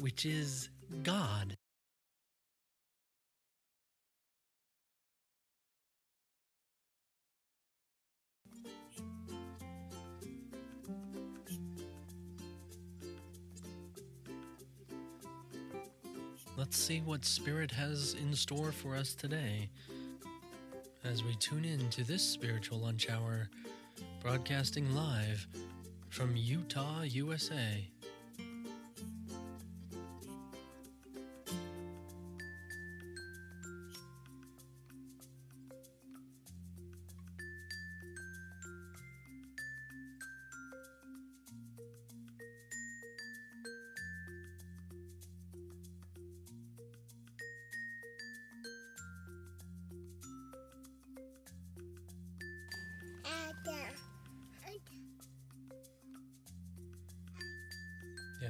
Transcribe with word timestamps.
which 0.00 0.24
is 0.24 0.68
God. 1.02 1.56
Let's 16.56 16.76
see 16.76 17.00
what 17.00 17.24
Spirit 17.24 17.70
has 17.70 18.14
in 18.20 18.34
store 18.34 18.70
for 18.70 18.94
us 18.94 19.14
today 19.14 19.70
as 21.04 21.24
we 21.24 21.34
tune 21.36 21.64
in 21.64 21.88
to 21.90 22.04
this 22.04 22.22
spiritual 22.22 22.78
lunch 22.80 23.08
hour, 23.08 23.48
broadcasting 24.20 24.94
live 24.94 25.46
from 26.10 26.36
Utah, 26.36 27.02
USA. 27.02 27.88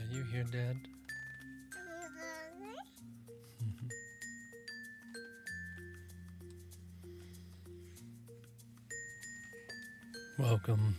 Yeah, 0.08 0.16
you 0.16 0.24
hear 0.24 0.44
Dad? 0.44 0.76
Welcome. 10.38 10.96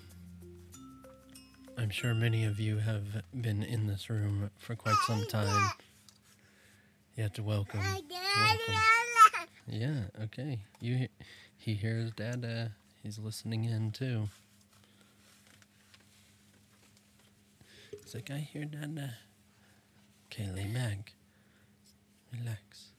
I'm 1.77 1.89
sure 1.89 2.13
many 2.13 2.45
of 2.45 2.59
you 2.59 2.77
have 2.77 3.23
been 3.33 3.63
in 3.63 3.87
this 3.87 4.09
room 4.09 4.51
for 4.59 4.75
quite 4.75 4.95
some 5.07 5.25
time. 5.27 5.71
Yet, 7.17 7.39
welcome. 7.39 7.79
Welcome. 7.81 8.75
Yeah, 9.67 10.05
okay. 10.23 10.59
You, 10.81 10.95
he- 10.97 11.09
he 11.57 11.73
hears 11.75 12.11
Dad. 12.11 12.43
Uh, 12.43 12.69
he's 13.03 13.19
listening 13.19 13.63
in 13.65 13.91
too. 13.91 14.27
He's 18.11 18.15
like, 18.15 18.31
I 18.31 18.39
hear 18.39 18.65
Nana. 18.65 19.13
Okay, 20.25 20.49
lay 20.51 20.65
back. 20.65 21.13
Relax. 22.37 22.91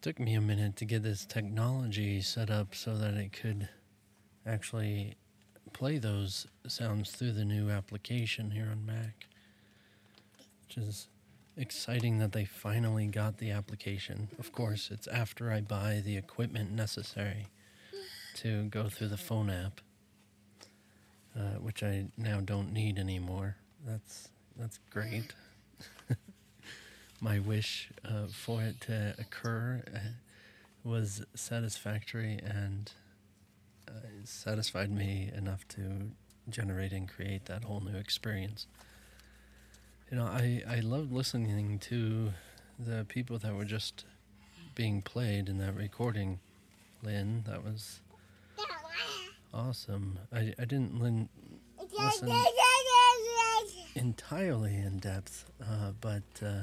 Took 0.00 0.20
me 0.20 0.34
a 0.34 0.40
minute 0.40 0.76
to 0.76 0.84
get 0.84 1.02
this 1.02 1.26
technology 1.26 2.20
set 2.20 2.50
up 2.50 2.72
so 2.72 2.96
that 2.96 3.14
it 3.14 3.32
could 3.32 3.68
actually 4.46 5.16
play 5.72 5.98
those 5.98 6.46
sounds 6.68 7.10
through 7.10 7.32
the 7.32 7.44
new 7.44 7.68
application 7.68 8.52
here 8.52 8.68
on 8.70 8.86
Mac. 8.86 9.26
Which 10.68 10.76
is 10.76 11.08
exciting 11.56 12.18
that 12.18 12.30
they 12.30 12.44
finally 12.44 13.08
got 13.08 13.38
the 13.38 13.50
application. 13.50 14.28
Of 14.38 14.52
course, 14.52 14.88
it's 14.92 15.08
after 15.08 15.50
I 15.50 15.62
buy 15.62 16.00
the 16.04 16.16
equipment 16.16 16.70
necessary 16.70 17.48
to 18.36 18.64
go 18.64 18.88
through 18.88 19.08
the 19.08 19.16
phone 19.16 19.50
app, 19.50 19.80
uh, 21.36 21.58
which 21.60 21.82
I 21.82 22.06
now 22.16 22.40
don't 22.40 22.72
need 22.72 22.98
anymore. 22.98 23.56
That's 23.86 24.28
that's 24.56 24.78
great. 24.90 25.34
My 27.20 27.38
wish 27.38 27.90
uh, 28.04 28.26
for 28.32 28.62
it 28.62 28.80
to 28.82 29.14
occur 29.18 29.82
uh, 29.94 29.98
was 30.84 31.22
satisfactory 31.34 32.38
and 32.42 32.92
uh, 33.88 33.92
satisfied 34.24 34.90
me 34.90 35.30
enough 35.36 35.66
to 35.68 36.10
generate 36.48 36.92
and 36.92 37.08
create 37.08 37.46
that 37.46 37.64
whole 37.64 37.80
new 37.80 37.96
experience. 37.96 38.66
You 40.10 40.16
know, 40.16 40.24
I, 40.24 40.62
I 40.68 40.80
loved 40.80 41.12
listening 41.12 41.78
to 41.80 42.32
the 42.78 43.04
people 43.08 43.38
that 43.38 43.54
were 43.54 43.64
just 43.64 44.04
being 44.74 45.02
played 45.02 45.48
in 45.48 45.58
that 45.58 45.76
recording, 45.76 46.40
Lynn. 47.02 47.44
That 47.46 47.62
was 47.64 48.00
awesome. 49.52 50.18
I, 50.32 50.52
I 50.58 50.64
didn't 50.64 51.00
lin- 51.00 51.28
listen 51.98 52.28
entirely 53.94 54.76
in 54.76 54.98
depth, 54.98 55.50
uh, 55.62 55.92
but 56.00 56.22
uh, 56.42 56.62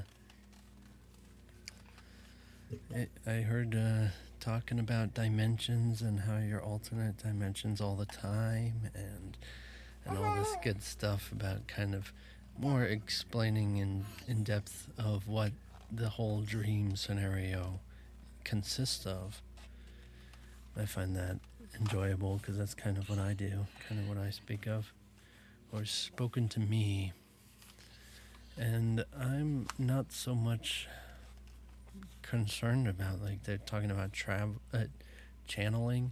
I, 2.96 3.08
I 3.30 3.42
heard 3.42 3.76
uh, 3.76 4.08
talking 4.40 4.80
about 4.80 5.14
dimensions 5.14 6.02
and 6.02 6.22
how 6.22 6.38
you're 6.38 6.62
alternate 6.62 7.18
dimensions 7.18 7.82
all 7.82 7.96
the 7.96 8.06
time, 8.06 8.90
and 8.94 9.38
and 10.06 10.18
all 10.18 10.36
this 10.36 10.56
good 10.64 10.82
stuff 10.82 11.32
about 11.32 11.68
kind 11.68 11.94
of 11.94 12.14
more 12.58 12.84
explaining 12.84 13.78
in 13.78 14.06
in 14.28 14.44
depth 14.44 14.88
of 14.98 15.28
what 15.28 15.52
the 15.92 16.10
whole 16.10 16.42
dream 16.42 16.96
scenario 16.96 17.80
consists 18.44 19.06
of. 19.06 19.42
I 20.76 20.86
find 20.86 21.16
that 21.16 21.40
enjoyable 21.80 22.38
because 22.38 22.58
that's 22.58 22.74
kind 22.74 22.98
of 22.98 23.10
what 23.10 23.20
I 23.20 23.34
do, 23.34 23.66
kind 23.88 24.00
of 24.02 24.08
what 24.08 24.18
I 24.18 24.30
speak 24.30 24.68
of, 24.68 24.92
or 25.72 25.86
spoken 25.86 26.48
to 26.50 26.60
me. 26.60 27.14
And 28.58 29.06
I'm 29.20 29.68
not 29.78 30.12
so 30.12 30.34
much 30.34 30.88
concerned 32.22 32.88
about 32.88 33.22
like 33.22 33.44
they're 33.44 33.58
talking 33.58 33.92
about 33.92 34.14
travel, 34.14 34.56
uh, 34.74 34.86
channeling. 35.48 36.12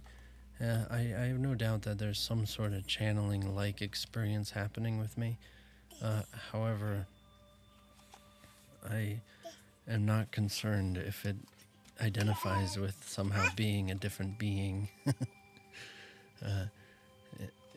Uh, 0.60 0.84
I, 0.90 0.98
I 0.98 1.26
have 1.26 1.38
no 1.38 1.54
doubt 1.54 1.82
that 1.82 1.98
there's 1.98 2.18
some 2.18 2.46
sort 2.46 2.72
of 2.72 2.86
channeling 2.86 3.54
like 3.54 3.82
experience 3.82 4.50
happening 4.50 4.98
with 4.98 5.18
me. 5.18 5.38
Uh, 6.02 6.22
however, 6.52 7.06
I 8.88 9.20
am 9.88 10.06
not 10.06 10.30
concerned 10.30 10.96
if 10.96 11.24
it 11.24 11.36
identifies 12.00 12.78
with 12.78 12.96
somehow 13.06 13.48
being 13.56 13.90
a 13.90 13.94
different 13.94 14.38
being. 14.38 14.88
uh, 16.44 16.66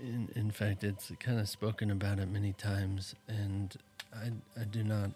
in, 0.02 0.30
in 0.36 0.52
fact, 0.52 0.84
it's 0.84 1.12
kind 1.20 1.40
of 1.40 1.50
spoken 1.50 1.92
about 1.92 2.20
it 2.20 2.30
many 2.30 2.54
times, 2.54 3.16
and 3.28 3.76
I, 4.14 4.32
I 4.60 4.64
do 4.64 4.84
not 4.84 5.12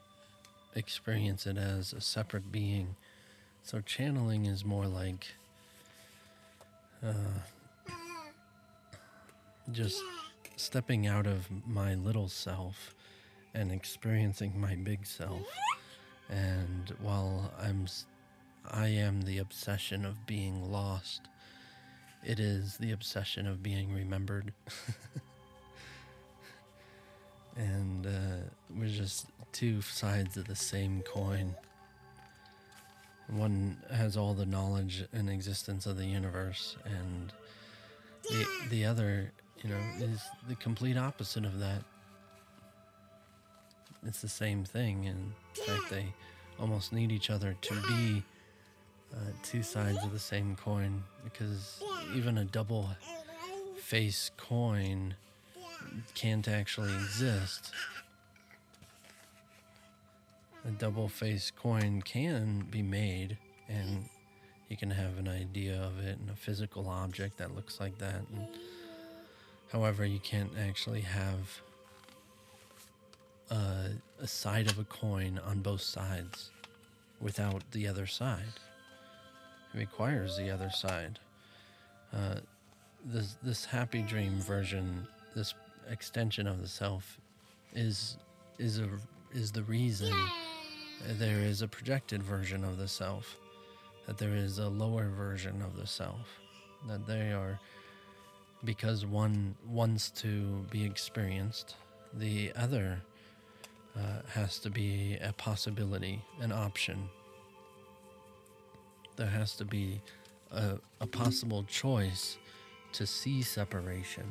experience 0.76 1.46
it 1.48 1.58
as 1.58 1.94
a 1.94 2.02
separate 2.02 2.52
being 2.52 2.96
So 3.64 3.80
channeling 3.80 4.46
is 4.46 4.66
more 4.66 4.88
like 4.88 5.26
uh, 7.02 7.14
just 9.72 10.04
stepping 10.58 11.08
out 11.08 11.26
of 11.26 11.48
my 11.66 11.94
little 11.96 12.28
self 12.28 12.94
and 13.54 13.72
experiencing 13.72 14.60
my 14.60 14.76
big 14.76 15.06
self. 15.06 15.44
And 16.30 16.94
while 17.02 17.54
I'm, 17.62 17.88
I 18.70 18.88
am 18.88 19.22
the 19.22 19.38
obsession 19.38 20.06
of 20.06 20.28
being 20.28 20.70
lost. 20.70 21.22
It 22.26 22.40
is 22.40 22.78
the 22.78 22.92
obsession 22.92 23.48
of 23.48 23.62
being 23.62 23.94
remembered. 23.94 24.54
and 27.58 28.08
uh, 28.08 28.50
we're 28.76 28.88
just 28.88 29.28
two 29.52 29.82
sides 29.82 30.38
of 30.38 30.48
the 30.48 30.56
same 30.56 31.02
coin. 31.02 31.56
One 33.28 33.78
has 33.92 34.16
all 34.16 34.34
the 34.34 34.46
knowledge 34.46 35.04
and 35.12 35.30
existence 35.30 35.86
of 35.86 35.98
the 35.98 36.06
universe, 36.06 36.78
and 36.86 37.34
the 38.30 38.46
the 38.70 38.86
other, 38.86 39.32
you 39.64 39.70
know, 39.70 39.80
is 40.00 40.22
the 40.48 40.56
complete 40.56 40.98
opposite 40.98 41.46
of 41.46 41.60
that. 41.60 41.84
It's 44.06 44.22
the 44.22 44.30
same 44.30 44.66
thing, 44.66 45.08
and 45.08 45.34
in 45.58 45.66
fact, 45.66 45.90
they 45.90 46.14
almost 46.60 46.92
need 46.92 47.12
each 47.12 47.30
other 47.30 47.56
to 47.62 47.82
be 47.88 48.24
uh, 49.16 49.32
two 49.44 49.64
sides 49.64 50.04
of 50.04 50.12
the 50.12 50.20
same 50.20 50.56
coin. 50.56 51.04
Because 51.24 51.84
even 52.16 52.38
a 52.38 52.46
double 52.46 52.90
face 53.78 54.32
coin 54.38 55.16
can't 56.16 56.48
actually 56.48 56.94
exist. 56.94 57.72
A 60.66 60.72
double 60.72 61.10
face 61.10 61.52
coin 61.52 62.02
can 62.02 62.66
be 62.72 62.82
made, 62.82 63.38
and 63.68 64.06
you 64.70 64.78
can 64.78 64.92
have 64.92 65.18
an 65.18 65.28
idea 65.28 65.80
of 65.82 66.00
it 66.00 66.18
and 66.20 66.30
a 66.30 66.36
physical 66.36 66.88
object 66.88 67.38
that 67.38 67.54
looks 67.54 67.80
like 67.80 67.98
that. 67.98 68.22
And 68.34 68.48
however, 69.72 70.06
you 70.06 70.20
can't 70.20 70.52
actually 70.58 71.02
have 71.02 71.62
a, 73.52 73.92
a 74.20 74.28
side 74.28 74.70
of 74.72 74.80
a 74.80 74.86
coin 74.86 75.40
on 75.46 75.60
both 75.60 75.82
sides 75.82 76.50
without 77.20 77.64
the 77.72 77.88
other 77.88 78.08
side. 78.08 78.60
Requires 79.74 80.38
the 80.38 80.52
other 80.52 80.70
side. 80.70 81.20
Uh, 82.16 82.36
this 83.06 83.36
this 83.42 83.66
happy 83.66 84.02
dream 84.02 84.40
version, 84.40 85.08
this 85.36 85.54
extension 85.90 86.48
of 86.48 86.62
the 86.62 86.68
self, 86.68 87.20
is 87.74 88.18
is 88.60 88.80
a 88.80 88.88
is 89.34 89.52
the 89.52 89.64
reason 89.64 90.14
there 91.18 91.40
is 91.40 91.62
a 91.62 91.68
projected 91.68 92.22
version 92.24 92.64
of 92.64 92.78
the 92.78 92.88
self, 92.88 93.38
that 94.06 94.18
there 94.18 94.36
is 94.36 94.60
a 94.60 94.68
lower 94.68 95.10
version 95.10 95.62
of 95.62 95.76
the 95.76 95.88
self, 95.88 96.40
that 96.88 97.06
they 97.08 97.32
are 97.34 97.60
because 98.64 99.06
one 99.06 99.56
wants 99.68 100.10
to 100.10 100.66
be 100.70 100.86
experienced, 100.86 101.76
the 102.14 102.52
other 102.56 103.02
uh, 103.98 104.22
has 104.30 104.60
to 104.60 104.70
be 104.70 105.18
a 105.22 105.34
possibility, 105.34 106.22
an 106.40 106.52
option. 106.52 107.10
There 109.16 109.28
has 109.28 109.56
to 109.56 109.66
be 109.66 110.02
a, 110.52 110.78
a 111.02 111.08
possible 111.08 111.64
choice 111.64 112.38
to 112.94 113.06
see 113.06 113.42
separation 113.42 114.30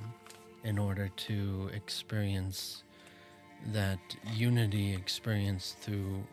in 0.64 0.78
order 0.78 1.08
to 1.16 1.70
experience 1.74 2.84
that 3.72 3.98
unity 4.34 4.94
experience 4.94 5.76
through 5.80 6.24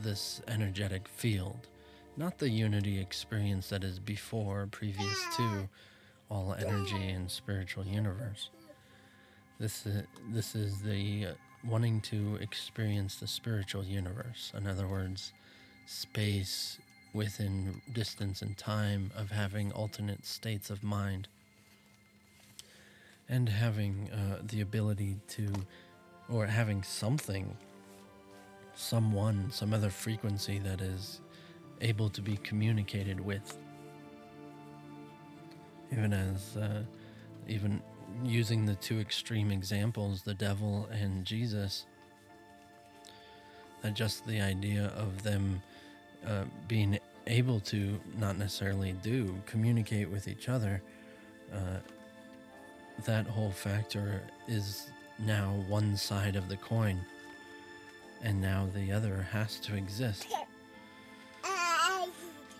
this 0.00 0.40
energetic 0.48 1.08
field. 1.08 1.68
Not 2.16 2.38
the 2.38 2.48
unity 2.48 3.00
experience 3.00 3.68
that 3.68 3.84
is 3.84 3.98
before, 3.98 4.68
previous 4.70 5.16
to 5.36 5.68
all 6.30 6.54
energy 6.58 7.08
and 7.08 7.30
spiritual 7.30 7.84
universe. 7.84 8.50
This 9.58 9.86
is, 9.86 10.02
this 10.30 10.54
is 10.54 10.80
the 10.82 11.26
uh, 11.26 11.32
wanting 11.64 12.00
to 12.02 12.36
experience 12.40 13.16
the 13.16 13.26
spiritual 13.26 13.84
universe. 13.84 14.52
In 14.56 14.66
other 14.66 14.88
words, 14.88 15.32
space 15.86 16.78
within 17.12 17.80
distance 17.92 18.42
and 18.42 18.56
time 18.56 19.10
of 19.16 19.30
having 19.30 19.72
alternate 19.72 20.24
states 20.24 20.70
of 20.70 20.82
mind 20.82 21.28
and 23.28 23.48
having 23.48 24.10
uh, 24.10 24.38
the 24.42 24.60
ability 24.60 25.16
to 25.28 25.52
or 26.28 26.46
having 26.46 26.82
something 26.82 27.56
someone 28.74 29.50
some 29.50 29.74
other 29.74 29.90
frequency 29.90 30.58
that 30.58 30.80
is 30.80 31.20
able 31.82 32.08
to 32.08 32.22
be 32.22 32.38
communicated 32.38 33.20
with. 33.20 33.58
Even 35.90 36.12
as 36.14 36.56
uh, 36.56 36.82
even 37.48 37.82
using 38.24 38.66
the 38.66 38.74
two 38.76 39.00
extreme 39.00 39.50
examples 39.50 40.22
the 40.22 40.34
devil 40.34 40.88
and 40.92 41.24
jesus 41.24 41.86
that 43.82 43.94
just 43.94 44.26
the 44.26 44.40
idea 44.40 44.92
of 44.96 45.22
them 45.22 45.60
uh, 46.26 46.44
being 46.68 46.98
able 47.26 47.60
to 47.60 48.00
not 48.18 48.36
necessarily 48.38 48.92
do 49.02 49.34
communicate 49.46 50.08
with 50.08 50.28
each 50.28 50.48
other 50.48 50.82
uh, 51.52 51.78
that 53.04 53.26
whole 53.26 53.50
factor 53.50 54.22
is 54.48 54.90
now 55.18 55.52
one 55.68 55.96
side 55.96 56.36
of 56.36 56.48
the 56.48 56.56
coin. 56.56 57.00
And 58.22 58.40
now 58.40 58.68
the 58.74 58.92
other 58.92 59.26
has 59.32 59.58
to 59.60 59.74
exist. 59.74 60.26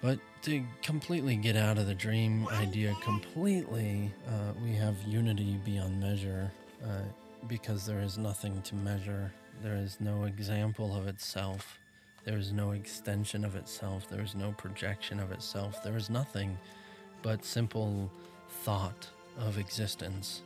But 0.01 0.19
to 0.43 0.65
completely 0.83 1.37
get 1.37 1.55
out 1.55 1.79
of 1.79 1.87
the 1.87 1.95
dream 1.95 2.49
idea 2.49 2.93
completely 3.05 4.13
uh, 4.27 4.53
we 4.65 4.73
have 4.73 4.97
unity 5.07 5.61
beyond 5.65 6.01
measure 6.01 6.51
uh, 6.83 7.03
because 7.47 7.87
there 7.87 8.01
is 8.01 8.19
nothing 8.19 8.61
to 8.63 8.75
measure. 8.75 9.33
There 9.63 9.77
is 9.77 9.99
no 10.01 10.25
example 10.25 10.97
of 10.97 11.07
itself 11.07 11.79
there 12.25 12.39
is 12.39 12.53
no 12.53 12.71
extension 12.71 13.45
of 13.45 13.57
itself. 13.57 14.07
There 14.09 14.23
is 14.23 14.35
no 14.35 14.53
projection 14.53 15.19
of 15.19 15.33
itself. 15.33 15.83
There 15.83 15.97
is 15.97 16.09
nothing 16.09 16.57
but 17.23 17.45
simple 17.45 18.11
thought 18.63 19.09
of 19.39 19.59
existence. 19.59 20.43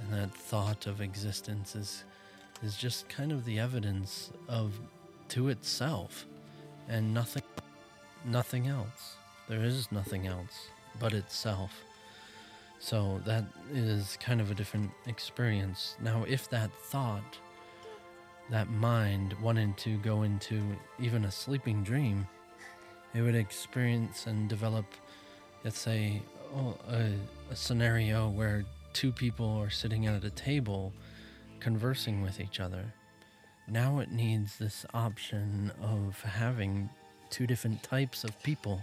And 0.00 0.12
that 0.12 0.34
thought 0.34 0.86
of 0.86 1.00
existence 1.00 1.74
is 1.74 2.04
is 2.62 2.76
just 2.76 3.08
kind 3.08 3.32
of 3.32 3.44
the 3.44 3.58
evidence 3.58 4.30
of 4.48 4.72
to 5.28 5.48
itself 5.48 6.26
and 6.88 7.12
nothing 7.12 7.42
nothing 8.24 8.66
else. 8.66 9.16
There 9.48 9.64
is 9.64 9.90
nothing 9.90 10.26
else 10.26 10.68
but 10.98 11.12
itself. 11.12 11.72
So 12.78 13.20
that 13.24 13.44
is 13.72 14.18
kind 14.20 14.40
of 14.40 14.50
a 14.50 14.54
different 14.54 14.90
experience. 15.06 15.96
Now 16.00 16.24
if 16.28 16.50
that 16.50 16.70
thought 16.72 17.38
that 18.50 18.70
mind 18.70 19.34
wanted 19.42 19.76
to 19.76 19.98
go 19.98 20.22
into 20.22 20.62
even 21.00 21.24
a 21.24 21.30
sleeping 21.30 21.82
dream 21.82 22.26
it 23.14 23.22
would 23.22 23.34
experience 23.34 24.26
and 24.26 24.48
develop 24.48 24.84
let's 25.64 25.78
say 25.78 26.22
a, 26.88 27.12
a 27.50 27.56
scenario 27.56 28.28
where 28.28 28.64
two 28.92 29.12
people 29.12 29.58
are 29.58 29.70
sitting 29.70 30.06
at 30.06 30.24
a 30.24 30.30
table 30.30 30.92
conversing 31.60 32.22
with 32.22 32.40
each 32.40 32.60
other. 32.60 32.92
Now 33.68 33.98
it 33.98 34.12
needs 34.12 34.56
this 34.56 34.86
option 34.94 35.72
of 35.82 36.20
having 36.22 36.88
two 37.30 37.46
different 37.46 37.82
types 37.82 38.22
of 38.22 38.40
people 38.42 38.80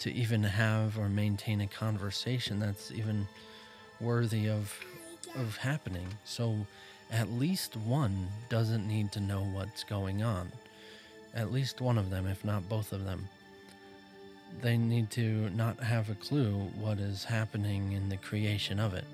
to 0.00 0.12
even 0.12 0.42
have 0.42 0.98
or 0.98 1.08
maintain 1.08 1.62
a 1.62 1.66
conversation 1.66 2.58
that's 2.58 2.90
even 2.92 3.26
worthy 4.00 4.48
of 4.48 4.72
of 5.36 5.56
happening. 5.56 6.06
So 6.24 6.66
at 7.10 7.30
least 7.30 7.76
one 7.76 8.28
doesn't 8.48 8.86
need 8.86 9.12
to 9.12 9.20
know 9.20 9.42
what's 9.42 9.84
going 9.84 10.22
on. 10.22 10.50
At 11.34 11.52
least 11.52 11.80
one 11.80 11.98
of 11.98 12.10
them, 12.10 12.26
if 12.26 12.44
not 12.44 12.68
both 12.68 12.92
of 12.92 13.04
them 13.04 13.28
they 14.60 14.76
need 14.76 15.10
to 15.10 15.50
not 15.50 15.78
have 15.80 16.10
a 16.10 16.14
clue 16.14 16.52
what 16.78 16.98
is 16.98 17.24
happening 17.24 17.92
in 17.92 18.08
the 18.08 18.16
creation 18.16 18.78
of 18.78 18.94
it. 18.94 19.04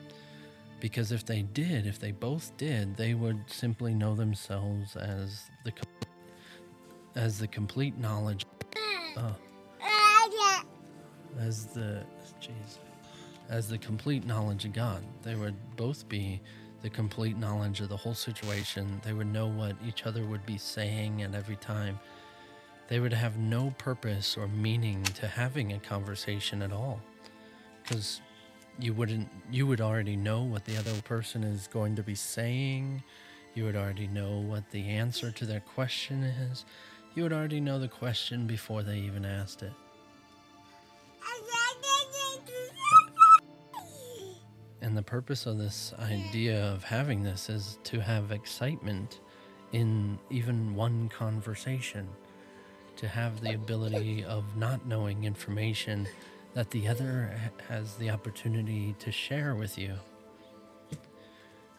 Because 0.81 1.13
if 1.13 1.27
they 1.27 1.43
did, 1.43 1.87
if 1.87 1.99
they 1.99 2.13
both 2.13 2.57
did, 2.57 2.97
they 2.97 3.15
would 3.15 3.39
simply 3.47 3.95
know 3.95 4.15
themselves 4.15 4.97
as 4.97 5.51
the 5.65 5.73
as 7.17 7.39
the 7.39 7.49
complete 7.49 7.99
knowledge, 7.99 8.47
uh, 9.17 9.33
as 11.39 11.67
the 11.67 12.03
as 13.51 13.69
the 13.69 13.77
complete 13.77 14.25
knowledge 14.25 14.65
of 14.65 14.73
God. 14.73 15.03
They 15.23 15.35
would 15.35 15.57
both 15.77 16.09
be 16.09 16.41
the 16.83 16.91
complete 16.91 17.37
knowledge 17.37 17.81
of 17.81 17.89
the 17.89 17.97
whole 17.97 18.15
situation. 18.15 19.01
They 19.05 19.13
would 19.13 19.33
know 19.33 19.47
what 19.47 19.77
each 19.87 20.07
other 20.07 20.25
would 20.25 20.45
be 20.47 20.59
saying 20.59 21.23
at 21.23 21.35
every 21.35 21.57
time 21.57 21.99
they 22.89 23.01
would 23.01 23.13
have 23.13 23.39
no 23.39 23.75
purpose 23.79 24.37
or 24.37 24.49
meaning 24.49 25.03
to 25.03 25.29
having 25.29 25.73
a 25.73 25.79
conversation 25.79 26.63
at 26.63 26.73
all 26.73 27.01
because 27.83 28.21
you 28.79 28.93
wouldn't 28.93 29.29
you 29.51 29.67
would 29.67 29.81
already 29.81 30.17
know 30.17 30.43
what 30.43 30.65
the 30.65 30.77
other 30.77 30.93
person 31.03 31.45
is 31.45 31.69
going 31.69 31.95
to 31.97 32.03
be 32.03 32.15
saying 32.15 33.03
you 33.55 33.65
would 33.65 33.77
already 33.77 34.07
know 34.09 34.39
what 34.39 34.69
the 34.71 34.89
answer 34.89 35.31
to 35.31 35.45
their 35.45 35.61
question 35.61 36.23
is 36.23 36.65
you 37.15 37.23
would 37.23 37.33
already 37.33 37.61
know 37.61 37.79
the 37.79 37.89
question 37.89 38.47
before 38.47 38.83
they 38.83 38.99
even 38.99 39.25
asked 39.25 39.63
it. 39.63 39.73
And 44.83 44.97
the 44.97 45.03
purpose 45.03 45.45
of 45.47 45.59
this 45.59 45.93
idea 45.99 46.65
of 46.73 46.85
having 46.85 47.23
this 47.23 47.51
is 47.51 47.79
to 47.85 48.01
have 48.01 48.33
excitement 48.33 49.21
in 49.73 50.19
even 50.31 50.75
one 50.75 51.09
conversation, 51.11 52.09
to 52.97 53.07
have 53.07 53.41
the 53.41 53.55
ability 53.55 54.25
of 54.25 54.57
not 54.57 54.87
knowing 54.87 55.25
information 55.25 56.09
that 56.55 56.71
the 56.71 56.89
other 56.89 57.31
has 57.69 57.95
the 57.97 58.11
opportunity 58.11 58.95
to 58.99 59.13
share 59.13 59.55
with 59.55 59.79
you. 59.79 59.95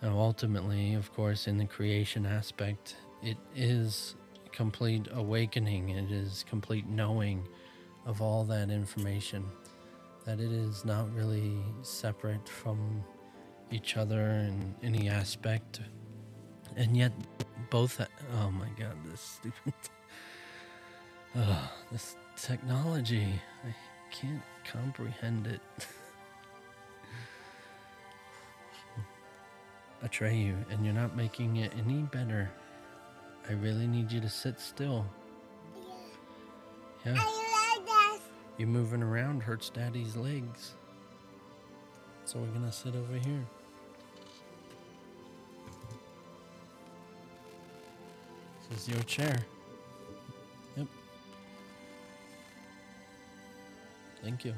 Now, 0.01 0.17
ultimately, 0.17 0.93
of 0.93 1.13
course, 1.13 1.48
in 1.48 1.58
the 1.58 1.65
creation 1.65 2.25
aspect, 2.25 2.96
it 3.22 3.38
is 3.55 4.15
complete 4.51 5.08
awakening, 5.12 5.89
it 5.89 6.12
is 6.12 6.46
complete 6.50 6.88
knowing 6.88 7.48
of 8.05 8.22
all 8.22 8.43
that 8.46 8.70
information 8.70 9.46
that 10.25 10.40
it 10.40 10.51
is 10.51 10.86
not 10.86 11.13
really 11.13 11.58
separate 11.82 12.48
from 12.48 13.04
each 13.72 13.98
other 13.98 14.22
in 14.22 14.75
any 14.84 15.10
aspect. 15.10 15.82
And 16.75 16.96
yet, 16.96 17.12
both. 17.70 18.00
Oh 18.36 18.51
my 18.51 18.70
god, 18.78 18.96
this 19.10 19.22
stupid. 19.22 19.74
Ugh, 21.36 21.70
this 21.92 22.16
technology. 22.36 23.28
I 23.66 23.75
can't 24.12 24.42
comprehend 24.66 25.48
it. 25.48 25.62
Betray 30.01 30.36
you, 30.36 30.58
and 30.70 30.86
you're 30.86 30.94
not 30.94 31.16
making 31.16 31.58
it 31.58 31.72
any 31.78 32.04
better. 32.04 32.50
I 33.50 33.54
really 33.54 33.88
need 33.88 34.12
you 34.12 34.22
to 34.22 34.30
sit 34.30 34.60
still. 34.60 35.06
Yeah. 37.06 37.41
You 38.62 38.68
moving 38.68 39.01
around 39.01 39.41
hurts 39.41 39.72
daddy's 39.72 40.15
legs. 40.15 40.74
So 42.25 42.38
we're 42.38 42.46
gonna 42.50 42.72
sit 42.72 42.94
over 42.96 43.13
here. 43.13 43.44
This 48.70 48.82
is 48.82 48.89
your 48.89 49.01
chair. 49.06 49.36
Yep. 50.77 50.86
Thank 54.22 54.46
you. 54.46 54.53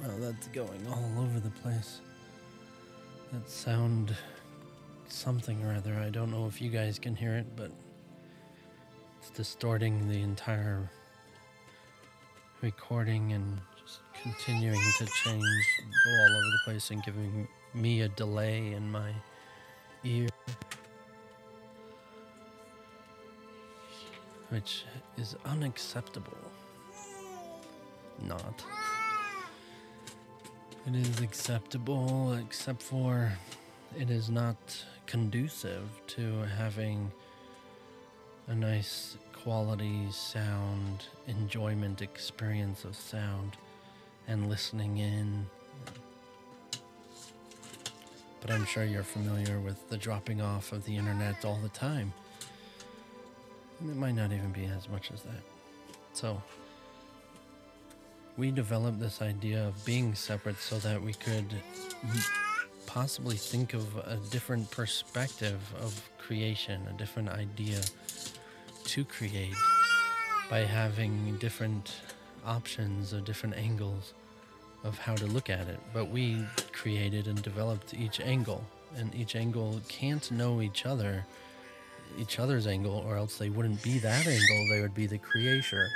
Well, 0.00 0.16
that's 0.18 0.48
going 0.48 0.86
all 0.86 1.22
over 1.22 1.40
the 1.40 1.50
place. 1.60 2.00
That 3.34 3.50
sound 3.50 4.14
something 5.08 5.60
or 5.64 5.74
other. 5.74 5.94
I 5.94 6.08
don't 6.08 6.30
know 6.30 6.46
if 6.46 6.62
you 6.62 6.70
guys 6.70 7.00
can 7.00 7.16
hear 7.16 7.34
it, 7.34 7.46
but 7.56 7.72
it's 9.18 9.30
distorting 9.30 10.08
the 10.08 10.22
entire 10.22 10.88
recording 12.60 13.32
and 13.32 13.60
just 13.84 14.02
continuing 14.22 14.78
to 14.98 15.06
change, 15.06 15.44
go 16.04 16.10
all 16.10 16.36
over 16.36 16.46
the 16.46 16.60
place, 16.64 16.92
and 16.92 17.02
giving 17.02 17.48
me 17.74 18.02
a 18.02 18.08
delay 18.10 18.72
in 18.72 18.88
my 18.88 19.10
ear. 20.04 20.28
Which 24.50 24.84
is 25.18 25.34
unacceptable. 25.44 26.38
Not. 28.22 28.64
It 30.86 30.96
is 30.96 31.20
acceptable, 31.20 32.34
except 32.34 32.82
for 32.82 33.32
it 33.98 34.10
is 34.10 34.28
not 34.28 34.56
conducive 35.06 35.88
to 36.08 36.42
having 36.42 37.10
a 38.48 38.54
nice 38.54 39.16
quality 39.32 40.06
sound, 40.10 41.06
enjoyment 41.26 42.02
experience 42.02 42.84
of 42.84 42.96
sound, 42.96 43.56
and 44.28 44.50
listening 44.50 44.98
in. 44.98 45.46
But 48.42 48.50
I'm 48.50 48.66
sure 48.66 48.84
you're 48.84 49.02
familiar 49.02 49.60
with 49.60 49.88
the 49.88 49.96
dropping 49.96 50.42
off 50.42 50.72
of 50.72 50.84
the 50.84 50.98
internet 50.98 51.46
all 51.46 51.58
the 51.62 51.70
time. 51.70 52.12
And 53.80 53.88
it 53.88 53.96
might 53.96 54.14
not 54.14 54.32
even 54.32 54.52
be 54.52 54.66
as 54.66 54.86
much 54.90 55.10
as 55.12 55.22
that. 55.22 55.42
So, 56.12 56.42
we 58.36 58.50
developed 58.50 58.98
this 58.98 59.22
idea 59.22 59.66
of 59.66 59.84
being 59.84 60.14
separate 60.14 60.58
so 60.58 60.78
that 60.78 61.00
we 61.00 61.12
could 61.14 61.46
possibly 62.86 63.36
think 63.36 63.74
of 63.74 63.96
a 63.98 64.16
different 64.30 64.70
perspective 64.70 65.60
of 65.80 66.10
creation, 66.18 66.80
a 66.92 66.98
different 66.98 67.28
idea 67.28 67.80
to 68.84 69.04
create 69.04 69.54
by 70.50 70.60
having 70.60 71.36
different 71.38 72.00
options 72.44 73.14
or 73.14 73.20
different 73.20 73.56
angles 73.56 74.14
of 74.82 74.98
how 74.98 75.14
to 75.14 75.26
look 75.26 75.48
at 75.48 75.68
it. 75.68 75.78
But 75.92 76.10
we 76.10 76.44
created 76.72 77.28
and 77.28 77.40
developed 77.40 77.94
each 77.94 78.20
angle, 78.20 78.64
and 78.96 79.14
each 79.14 79.36
angle 79.36 79.80
can't 79.88 80.28
know 80.30 80.60
each 80.60 80.86
other, 80.86 81.24
each 82.18 82.38
other's 82.38 82.66
angle, 82.66 83.02
or 83.06 83.16
else 83.16 83.38
they 83.38 83.48
wouldn't 83.48 83.82
be 83.82 83.98
that 84.00 84.26
angle, 84.26 84.68
they 84.70 84.82
would 84.82 84.94
be 84.94 85.06
the 85.06 85.18
creator 85.18 85.88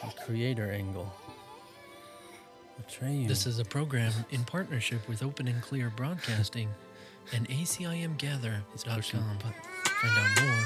the 0.00 0.12
creator 0.24 0.70
angle. 0.70 1.12
This 3.00 3.46
is 3.46 3.58
a 3.58 3.64
program 3.64 4.12
in 4.30 4.44
partnership 4.44 5.06
with 5.08 5.22
Open 5.22 5.48
and 5.48 5.60
Clear 5.60 5.90
Broadcasting 5.94 6.68
and 7.34 7.46
ACIMgather.com. 7.48 9.38
but- 9.42 9.54
Find 10.00 10.16
out 10.16 10.42
more 10.44 10.64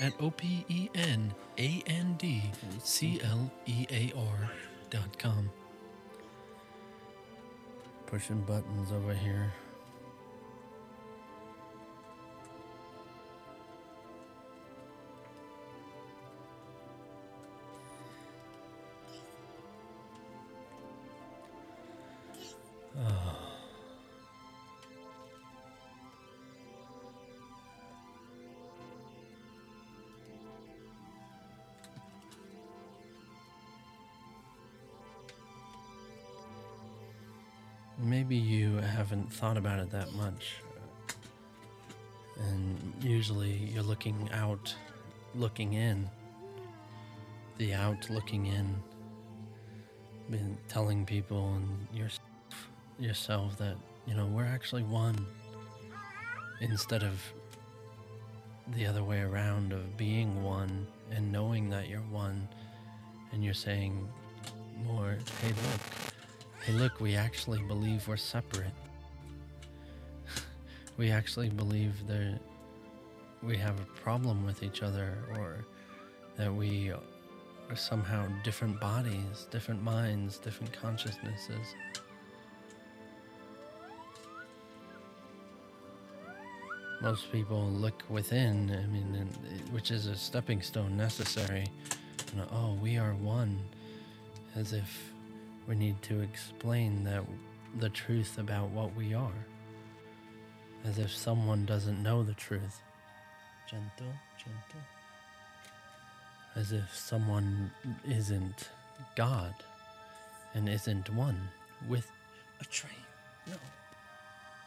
at 0.00 0.12
O 0.20 0.30
P 0.30 0.64
E 0.68 0.88
N 0.94 1.32
A 1.58 1.82
N 1.86 2.14
D 2.18 2.50
C 2.82 3.20
L 3.22 3.48
E 3.66 3.86
A 3.90 4.12
R 4.16 4.50
dot 4.90 5.16
com. 5.18 5.50
pushing 8.06 8.40
buttons 8.42 8.90
over 8.92 9.14
here. 9.14 9.52
Uh, 22.98 23.32
maybe 37.98 38.36
you 38.36 38.76
haven't 38.76 39.32
thought 39.32 39.56
about 39.56 39.78
it 39.78 39.90
that 39.90 40.12
much. 40.14 40.56
And 42.38 42.92
usually 43.00 43.52
you're 43.72 43.82
looking 43.82 44.28
out, 44.32 44.74
looking 45.34 45.74
in. 45.74 46.10
The 47.58 47.74
out 47.74 48.10
looking 48.10 48.46
in. 48.46 48.74
Been 50.30 50.58
telling 50.68 51.04
people 51.06 51.54
and 51.54 51.86
your, 51.92 52.08
yourself 53.02 53.56
that, 53.58 53.76
you 54.06 54.14
know, 54.14 54.26
we're 54.26 54.44
actually 54.44 54.82
one. 54.82 55.26
Instead 56.60 57.02
of 57.02 57.20
the 58.74 58.86
other 58.86 59.02
way 59.02 59.20
around 59.20 59.72
of 59.72 59.96
being 59.96 60.42
one 60.42 60.86
and 61.10 61.32
knowing 61.32 61.68
that 61.70 61.88
you're 61.88 62.00
one. 62.00 62.48
And 63.32 63.42
you're 63.42 63.54
saying 63.54 64.08
more, 64.84 65.16
hey, 65.40 65.48
look, 65.48 65.80
Hey, 66.64 66.74
look, 66.74 67.00
we 67.00 67.16
actually 67.16 67.60
believe 67.62 68.06
we're 68.06 68.16
separate. 68.16 68.70
we 70.96 71.10
actually 71.10 71.48
believe 71.48 72.06
that 72.06 72.38
we 73.42 73.56
have 73.56 73.80
a 73.80 73.84
problem 74.00 74.46
with 74.46 74.62
each 74.62 74.80
other 74.80 75.18
or 75.34 75.64
that 76.36 76.54
we 76.54 76.92
are 76.92 77.74
somehow 77.74 78.28
different 78.44 78.78
bodies, 78.78 79.48
different 79.50 79.82
minds, 79.82 80.38
different 80.38 80.72
consciousnesses. 80.72 81.74
Most 87.02 87.32
people 87.32 87.64
look 87.66 88.04
within, 88.08 88.70
I 88.70 88.86
mean, 88.86 89.28
which 89.72 89.90
is 89.90 90.06
a 90.06 90.14
stepping 90.14 90.62
stone 90.62 90.96
necessary. 90.96 91.66
Oh, 92.52 92.78
we 92.80 92.96
are 92.96 93.14
one, 93.14 93.58
as 94.54 94.72
if 94.72 95.12
we 95.68 95.74
need 95.74 96.00
to 96.02 96.20
explain 96.20 97.04
that 97.04 97.24
the 97.78 97.88
truth 97.88 98.38
about 98.38 98.70
what 98.70 98.94
we 98.94 99.14
are 99.14 99.46
as 100.84 100.98
if 100.98 101.10
someone 101.10 101.64
doesn't 101.64 102.02
know 102.02 102.22
the 102.22 102.34
truth 102.34 102.82
gentle 103.66 104.12
gentle 104.36 104.80
as 106.54 106.72
if 106.72 106.94
someone 106.94 107.70
isn't 108.06 108.68
god 109.16 109.54
and 110.54 110.68
isn't 110.68 111.08
one 111.14 111.48
with 111.88 112.10
a 112.60 112.64
train. 112.64 112.92
No. 113.46 113.54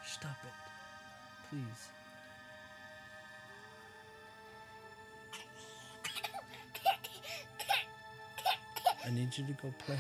Stop 0.05 0.37
it. 0.43 1.49
Please. 1.49 1.94
I 9.05 9.11
need 9.11 9.37
you 9.37 9.45
to 9.45 9.53
go 9.53 9.73
play. 9.85 9.97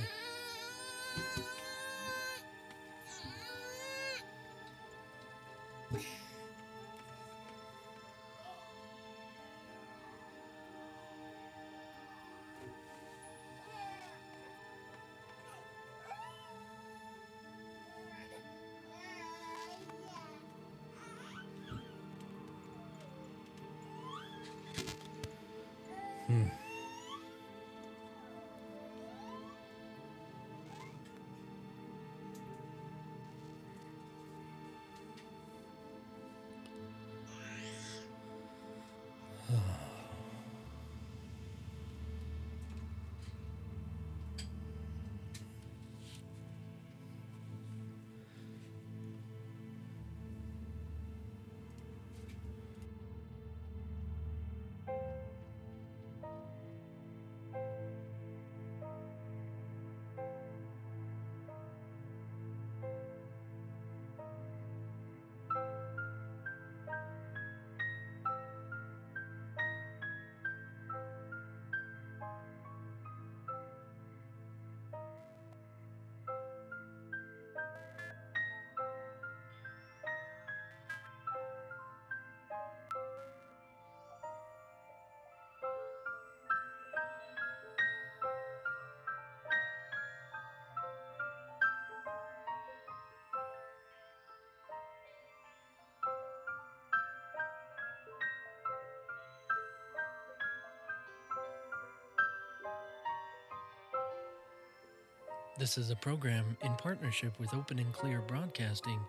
This 105.57 105.77
is 105.77 105.89
a 105.89 105.95
program 105.95 106.57
in 106.63 106.73
partnership 106.73 107.39
with 107.39 107.53
Open 107.53 107.79
and 107.79 107.93
Clear 107.93 108.21
Broadcasting 108.27 108.99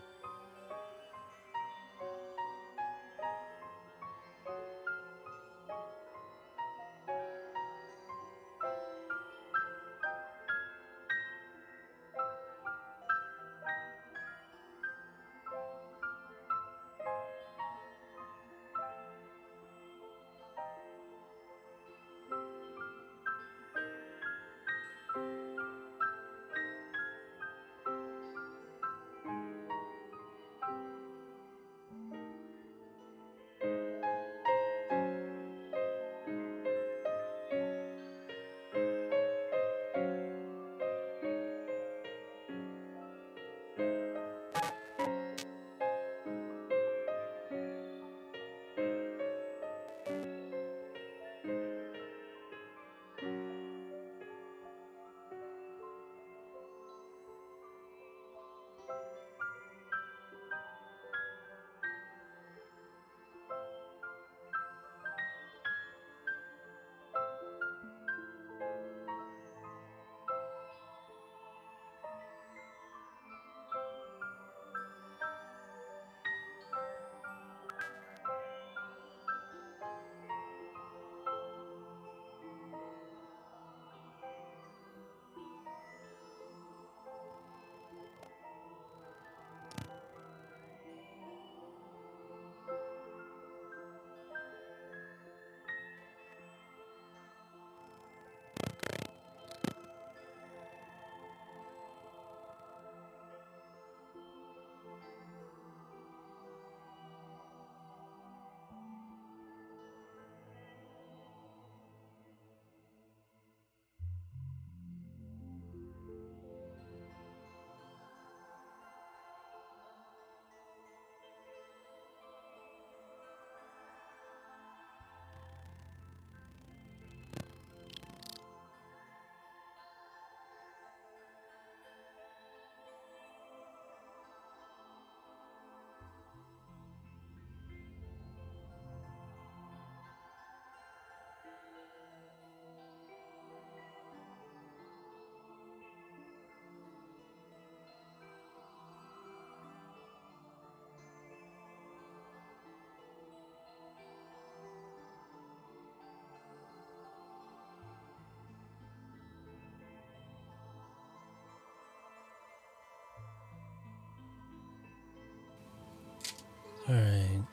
Alright. 166.90 167.44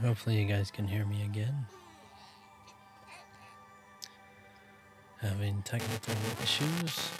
Hopefully, 0.00 0.40
you 0.40 0.46
guys 0.46 0.70
can 0.70 0.88
hear 0.88 1.04
me 1.04 1.22
again. 1.22 1.66
Having 5.20 5.60
technical 5.62 6.14
issues. 6.42 7.10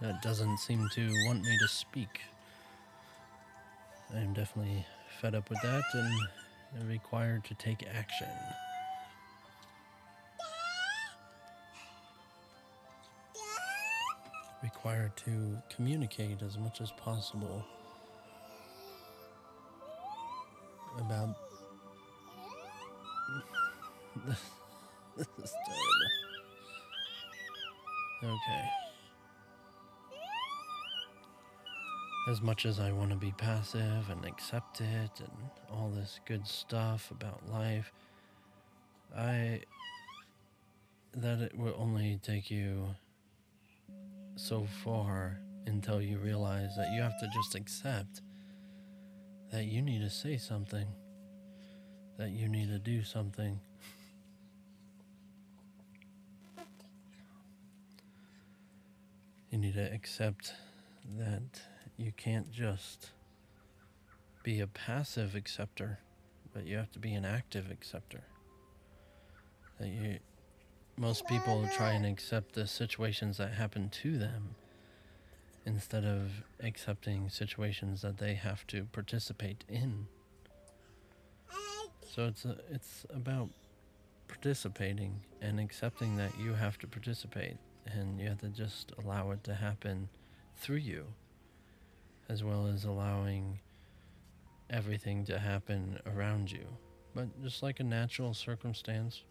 That 0.00 0.22
doesn't 0.22 0.56
seem 0.58 0.88
to 0.94 1.12
want 1.26 1.42
me 1.42 1.58
to 1.60 1.68
speak. 1.68 2.22
I'm 4.14 4.32
definitely 4.32 4.86
fed 5.20 5.34
up 5.34 5.50
with 5.50 5.60
that 5.62 5.84
and 5.92 6.88
required 6.88 7.44
to 7.44 7.54
take 7.54 7.86
action. 7.94 8.28
Required 14.62 15.14
to 15.26 15.58
communicate 15.68 16.40
as 16.40 16.56
much 16.56 16.80
as 16.80 16.90
possible 16.92 17.66
about 20.98 21.36
this 25.16 25.28
is 25.42 25.54
terrible. 25.66 26.16
Okay. 28.24 28.68
As 32.28 32.42
much 32.42 32.66
as 32.66 32.80
I 32.80 32.90
want 32.92 33.10
to 33.10 33.16
be 33.16 33.32
passive 33.36 34.10
and 34.10 34.24
accept 34.24 34.80
it 34.80 35.20
and 35.20 35.50
all 35.70 35.90
this 35.94 36.18
good 36.26 36.46
stuff 36.46 37.10
about 37.10 37.48
life, 37.48 37.92
I 39.16 39.60
that 41.14 41.40
it 41.40 41.56
will 41.56 41.74
only 41.78 42.18
take 42.22 42.50
you 42.50 42.94
so 44.36 44.66
far 44.84 45.38
until 45.66 46.00
you 46.02 46.18
realize 46.18 46.76
that 46.76 46.90
you 46.92 47.00
have 47.00 47.18
to 47.20 47.26
just 47.34 47.54
accept 47.54 48.20
that 49.56 49.64
you 49.64 49.80
need 49.80 50.02
to 50.02 50.10
say 50.10 50.36
something, 50.36 50.86
that 52.18 52.28
you 52.28 52.46
need 52.46 52.68
to 52.68 52.78
do 52.78 53.02
something. 53.02 53.58
You 59.50 59.56
need 59.56 59.72
to 59.72 59.94
accept 59.94 60.52
that 61.16 61.62
you 61.96 62.12
can't 62.18 62.52
just 62.52 63.12
be 64.42 64.60
a 64.60 64.66
passive 64.66 65.34
acceptor, 65.34 66.00
but 66.52 66.66
you 66.66 66.76
have 66.76 66.92
to 66.92 66.98
be 66.98 67.14
an 67.14 67.24
active 67.24 67.70
acceptor. 67.70 68.24
That 69.80 69.88
you 69.88 70.18
most 70.98 71.26
people 71.28 71.66
try 71.74 71.92
and 71.92 72.04
accept 72.04 72.52
the 72.52 72.66
situations 72.66 73.38
that 73.38 73.54
happen 73.54 73.88
to 74.02 74.18
them 74.18 74.54
instead 75.66 76.04
of 76.04 76.44
accepting 76.60 77.28
situations 77.28 78.00
that 78.02 78.18
they 78.18 78.34
have 78.34 78.66
to 78.68 78.84
participate 78.92 79.64
in. 79.68 80.06
So 82.08 82.26
it's 82.26 82.44
a, 82.46 82.56
it's 82.70 83.04
about 83.10 83.50
participating 84.28 85.20
and 85.42 85.60
accepting 85.60 86.16
that 86.16 86.38
you 86.38 86.54
have 86.54 86.78
to 86.78 86.86
participate 86.86 87.56
and 87.84 88.18
you 88.18 88.28
have 88.28 88.40
to 88.40 88.48
just 88.48 88.92
allow 89.02 89.32
it 89.32 89.44
to 89.44 89.54
happen 89.54 90.08
through 90.56 90.76
you 90.76 91.04
as 92.28 92.42
well 92.42 92.66
as 92.66 92.84
allowing 92.84 93.60
everything 94.70 95.24
to 95.24 95.38
happen 95.38 95.98
around 96.06 96.50
you. 96.50 96.66
But 97.14 97.42
just 97.42 97.62
like 97.62 97.80
a 97.80 97.84
natural 97.84 98.34
circumstance 98.34 99.22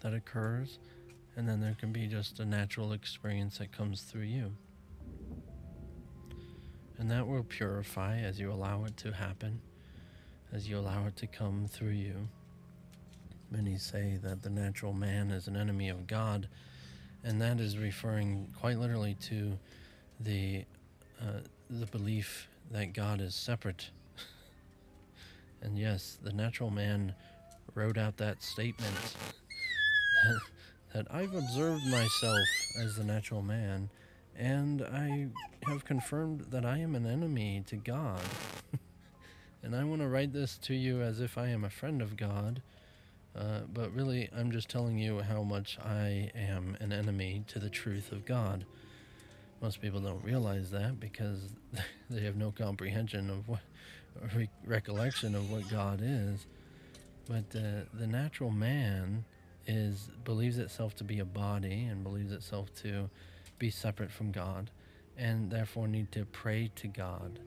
that 0.00 0.14
occurs, 0.14 0.78
and 1.36 1.48
then 1.48 1.60
there 1.60 1.76
can 1.78 1.92
be 1.92 2.06
just 2.06 2.40
a 2.40 2.44
natural 2.44 2.92
experience 2.92 3.58
that 3.58 3.72
comes 3.72 4.02
through 4.02 4.22
you. 4.22 4.52
And 6.98 7.10
that 7.10 7.26
will 7.26 7.44
purify 7.44 8.18
as 8.18 8.40
you 8.40 8.50
allow 8.50 8.84
it 8.84 8.96
to 8.98 9.12
happen, 9.12 9.60
as 10.52 10.68
you 10.68 10.78
allow 10.78 11.06
it 11.06 11.16
to 11.16 11.26
come 11.26 11.66
through 11.68 11.90
you. 11.90 12.28
Many 13.50 13.76
say 13.76 14.18
that 14.22 14.42
the 14.42 14.50
natural 14.50 14.92
man 14.92 15.30
is 15.30 15.46
an 15.46 15.56
enemy 15.56 15.88
of 15.88 16.06
God, 16.06 16.48
and 17.22 17.40
that 17.40 17.60
is 17.60 17.78
referring 17.78 18.52
quite 18.60 18.78
literally 18.78 19.16
to 19.28 19.58
the 20.20 20.64
uh, 21.20 21.40
the 21.70 21.86
belief 21.86 22.48
that 22.70 22.92
God 22.92 23.20
is 23.20 23.34
separate. 23.34 23.90
and 25.62 25.78
yes, 25.78 26.18
the 26.22 26.32
natural 26.32 26.70
man 26.70 27.14
wrote 27.74 27.98
out 27.98 28.16
that 28.18 28.42
statement 28.42 28.94
that, 30.24 30.40
that 30.94 31.06
I've 31.14 31.34
observed 31.34 31.86
myself 31.86 32.48
as 32.82 32.96
the 32.96 33.04
natural 33.04 33.42
man, 33.42 33.88
and 34.38 34.82
I 34.82 35.26
have 35.68 35.84
confirmed 35.84 36.46
that 36.50 36.64
I 36.64 36.78
am 36.78 36.94
an 36.94 37.06
enemy 37.06 37.64
to 37.66 37.76
God. 37.76 38.20
and 39.62 39.74
I 39.74 39.82
want 39.82 40.00
to 40.00 40.08
write 40.08 40.32
this 40.32 40.56
to 40.58 40.74
you 40.74 41.02
as 41.02 41.20
if 41.20 41.36
I 41.36 41.48
am 41.48 41.64
a 41.64 41.70
friend 41.70 42.00
of 42.00 42.16
God. 42.16 42.62
Uh, 43.36 43.60
but 43.72 43.92
really, 43.92 44.30
I'm 44.36 44.52
just 44.52 44.68
telling 44.68 44.96
you 44.96 45.20
how 45.20 45.42
much 45.42 45.78
I 45.84 46.30
am 46.34 46.76
an 46.80 46.92
enemy 46.92 47.44
to 47.48 47.58
the 47.58 47.68
truth 47.68 48.12
of 48.12 48.24
God. 48.24 48.64
Most 49.60 49.80
people 49.80 50.00
don't 50.00 50.24
realize 50.24 50.70
that 50.70 51.00
because 51.00 51.40
they 52.10 52.22
have 52.22 52.36
no 52.36 52.52
comprehension 52.52 53.30
of 53.30 53.48
what, 53.48 53.60
re- 54.36 54.50
recollection 54.64 55.34
of 55.34 55.50
what 55.50 55.68
God 55.68 56.00
is. 56.00 56.46
But 57.28 57.58
uh, 57.58 57.84
the 57.92 58.06
natural 58.06 58.50
man 58.50 59.24
is 59.66 60.10
believes 60.24 60.58
itself 60.58 60.94
to 60.96 61.04
be 61.04 61.18
a 61.18 61.24
body 61.24 61.84
and 61.84 62.02
believes 62.02 62.32
itself 62.32 62.72
to 62.82 63.10
be 63.58 63.70
separate 63.70 64.10
from 64.10 64.32
God, 64.32 64.70
and 65.16 65.50
therefore 65.50 65.88
need 65.88 66.12
to 66.12 66.24
pray 66.24 66.70
to 66.76 66.88
God. 66.88 67.40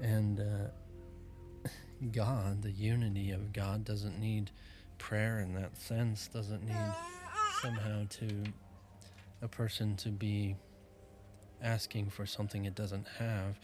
And 0.00 0.40
uh, 0.40 1.68
God, 2.10 2.62
the 2.62 2.72
unity 2.72 3.30
of 3.30 3.52
God, 3.52 3.84
doesn't 3.84 4.18
need 4.18 4.50
prayer 4.98 5.40
in 5.40 5.54
that 5.54 5.76
sense. 5.76 6.28
Doesn't 6.28 6.64
need 6.64 6.92
somehow 7.60 8.06
to 8.10 8.44
a 9.42 9.48
person 9.48 9.96
to 9.96 10.08
be 10.08 10.56
asking 11.62 12.10
for 12.10 12.26
something 12.26 12.64
it 12.64 12.74
doesn't 12.74 13.06
have. 13.18 13.58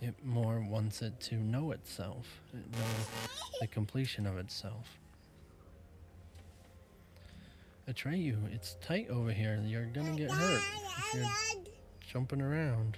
It 0.00 0.14
more 0.24 0.60
wants 0.60 1.02
it 1.02 1.18
to 1.20 1.36
know 1.36 1.72
itself, 1.72 2.40
know 2.52 2.60
the 3.60 3.66
completion 3.66 4.26
of 4.26 4.36
itself. 4.38 4.98
Atreyu, 7.92 8.38
it's 8.54 8.76
tight 8.80 9.10
over 9.10 9.30
here. 9.30 9.60
You're 9.66 9.84
gonna 9.84 10.16
get 10.16 10.30
hurt 10.30 10.62
if 10.96 11.14
you're 11.14 11.62
jumping 12.00 12.40
around. 12.40 12.96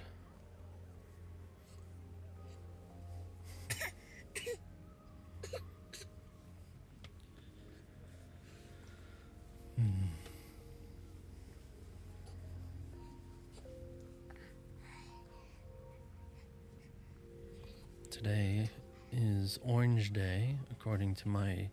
Hmm. 9.75 10.05
Today 18.09 18.69
is 19.11 19.59
Orange 19.65 20.13
Day, 20.13 20.55
according 20.71 21.15
to 21.15 21.27
my 21.27 21.67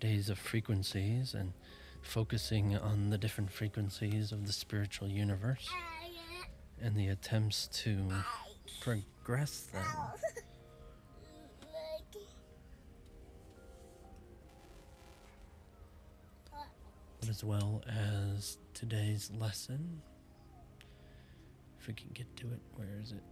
days 0.00 0.28
of 0.28 0.38
frequencies 0.38 1.32
and 1.32 1.54
focusing 2.02 2.76
on 2.76 3.10
the 3.10 3.18
different 3.18 3.52
frequencies 3.52 4.32
of 4.32 4.46
the 4.46 4.52
spiritual 4.52 5.08
universe 5.08 5.68
and 6.82 6.96
the 6.96 7.08
attempts 7.08 7.68
to 7.68 8.10
progress 8.80 9.68
them. 9.72 9.84
As 17.28 17.44
well 17.44 17.82
as 17.86 18.58
today's 18.74 19.30
lesson. 19.38 20.02
If 21.80 21.86
we 21.86 21.94
can 21.94 22.08
get 22.12 22.34
to 22.38 22.46
it, 22.46 22.60
where 22.74 22.88
is 23.02 23.12
it? 23.12 23.22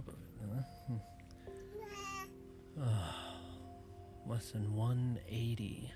Top 0.00 0.14
of 0.14 0.20
it, 0.20 0.30
huh? 2.78 2.86
Lesson 4.26 4.74
180. 4.74 5.92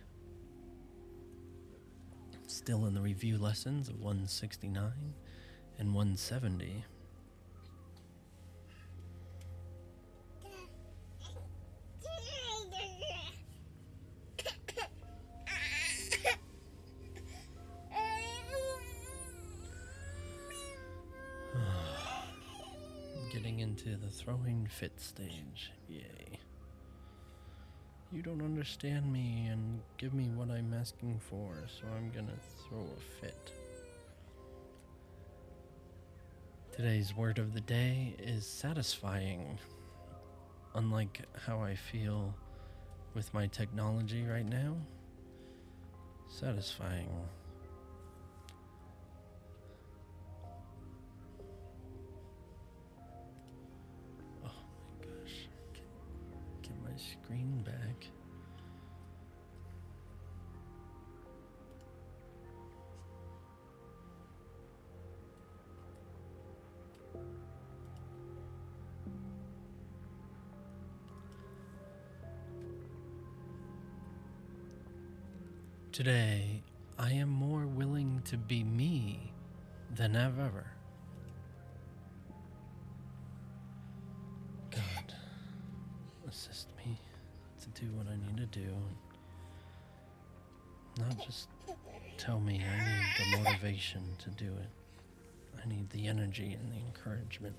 Still 2.47 2.87
in 2.87 2.95
the 2.95 3.01
review 3.01 3.39
lessons 3.39 3.89
of 3.89 4.01
169 4.01 4.93
and 5.79 5.95
170. 5.95 6.85
Fit 24.75 25.01
stage. 25.01 25.71
Yay. 25.89 26.41
You 28.11 28.23
don't 28.23 28.43
understand 28.43 29.13
me 29.13 29.47
and 29.49 29.81
give 29.99 30.13
me 30.13 30.25
what 30.35 30.51
I'm 30.51 30.75
asking 30.75 31.21
for, 31.31 31.63
so 31.69 31.87
I'm 31.97 32.11
gonna 32.11 32.37
throw 32.69 32.81
a 32.81 33.21
fit. 33.21 33.53
Today's 36.73 37.15
word 37.15 37.39
of 37.39 37.55
the 37.55 37.61
day 37.61 38.17
is 38.19 38.45
satisfying. 38.45 39.61
Unlike 40.75 41.21
how 41.47 41.61
I 41.61 41.77
feel 41.77 42.35
with 43.15 43.33
my 43.33 43.47
technology 43.47 44.25
right 44.25 44.49
now, 44.49 44.75
satisfying. 46.29 47.09
Today, 75.95 76.61
I 76.99 77.13
am 77.13 77.29
more 77.29 77.67
willing 77.67 78.21
to 78.25 78.37
be 78.37 78.65
me 78.65 79.31
than 79.95 80.17
ever. 80.17 80.67
God, 84.73 85.15
assist 86.29 86.67
me 86.85 86.99
to 87.63 87.81
do 87.81 87.87
what 87.93 88.09
I 88.09 88.17
need 88.17 88.39
to 88.39 88.59
do. 88.59 88.75
Not 90.99 91.25
just 91.25 91.47
tell 92.19 92.41
me 92.41 92.61
I 92.61 92.77
need 92.77 93.31
the 93.31 93.45
motivation 93.45 94.03
to 94.19 94.31
do 94.31 94.47
it. 94.47 94.71
I 95.65 95.69
need 95.69 95.89
the 95.91 96.09
energy 96.09 96.57
and 96.61 96.73
the 96.73 96.85
encouragement 96.85 97.55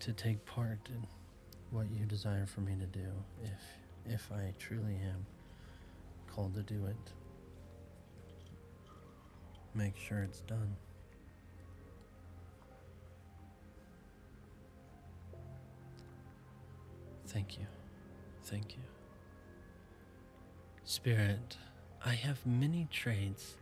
to 0.00 0.14
take 0.14 0.42
part 0.46 0.78
in 0.88 1.06
what 1.70 1.90
you 1.90 2.06
desire 2.06 2.46
for 2.46 2.62
me 2.62 2.74
to 2.80 2.86
do 2.86 3.10
if 3.44 3.60
if 4.14 4.32
I 4.32 4.54
truly 4.58 4.94
am 4.94 5.26
called 6.36 6.54
to 6.54 6.62
do 6.62 6.84
it. 6.86 7.12
Make 9.74 9.96
sure 9.96 10.18
it's 10.18 10.42
done. 10.42 10.76
Thank 17.26 17.58
you. 17.58 17.66
Thank 18.44 18.76
you. 18.76 18.82
Spirit, 20.84 21.56
I 22.04 22.12
have 22.12 22.44
many 22.46 22.86
traits 22.90 23.56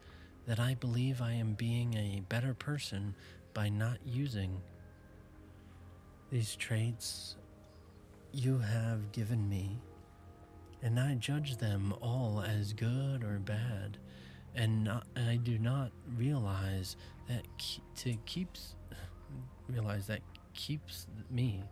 that 0.47 0.59
I 0.59 0.75
believe 0.75 1.23
I 1.23 1.33
am 1.33 1.55
being 1.55 1.95
a 1.95 2.23
better 2.29 2.55
person 2.55 3.15
by 3.55 3.69
not 3.69 3.99
using. 4.05 4.61
These 6.31 6.57
traits 6.57 7.37
you 8.33 8.59
have 8.59 9.13
given 9.13 9.49
me 9.49 9.79
and 10.85 11.01
I 11.01 11.14
judge 11.14 11.57
them 11.57 11.94
all 12.03 12.44
as 12.47 12.75
good 12.75 13.25
or 13.25 13.38
bad, 13.38 13.97
and 14.55 14.85
not, 14.85 15.07
I 15.16 15.37
do 15.37 15.59
not 15.59 15.92
realize 16.14 16.94
that 17.27 17.47
ke- 17.59 17.81
to 18.01 18.16
keeps 18.27 18.75
realize 19.66 20.07
that 20.09 20.20
keeps 20.53 21.07
me, 21.31 21.64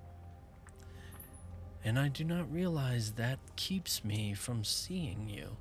and 1.84 1.98
I 1.98 2.08
do 2.08 2.24
not 2.24 2.50
realize 2.50 3.12
that 3.12 3.38
keeps 3.54 4.02
me 4.02 4.32
from 4.32 4.64
seeing 4.64 5.28
you. 5.28 5.58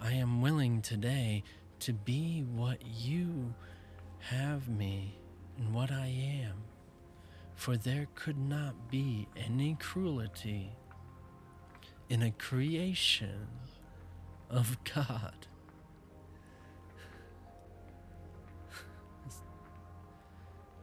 I 0.00 0.12
am 0.12 0.40
willing 0.40 0.80
today 0.80 1.44
to 1.80 1.92
be 1.92 2.40
what 2.40 2.78
you 2.86 3.54
have 4.20 4.66
me 4.66 5.18
and 5.58 5.74
what 5.74 5.92
I 5.92 6.06
am, 6.06 6.54
for 7.54 7.76
there 7.76 8.06
could 8.14 8.38
not 8.38 8.90
be 8.90 9.28
any 9.36 9.76
cruelty 9.78 10.72
in 12.10 12.24
a 12.24 12.30
creation 12.32 13.46
of 14.50 14.76
God. 14.82 15.46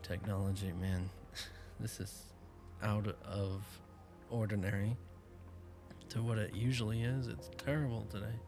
Technology, 0.01 0.71
man, 0.79 1.09
this 1.81 1.99
is 1.99 2.23
out 2.81 3.13
of 3.25 3.61
ordinary 4.29 4.95
to 6.07 6.23
what 6.23 6.37
it 6.37 6.55
usually 6.55 7.03
is. 7.03 7.27
It's 7.27 7.51
terrible 7.57 8.07
today. 8.09 8.39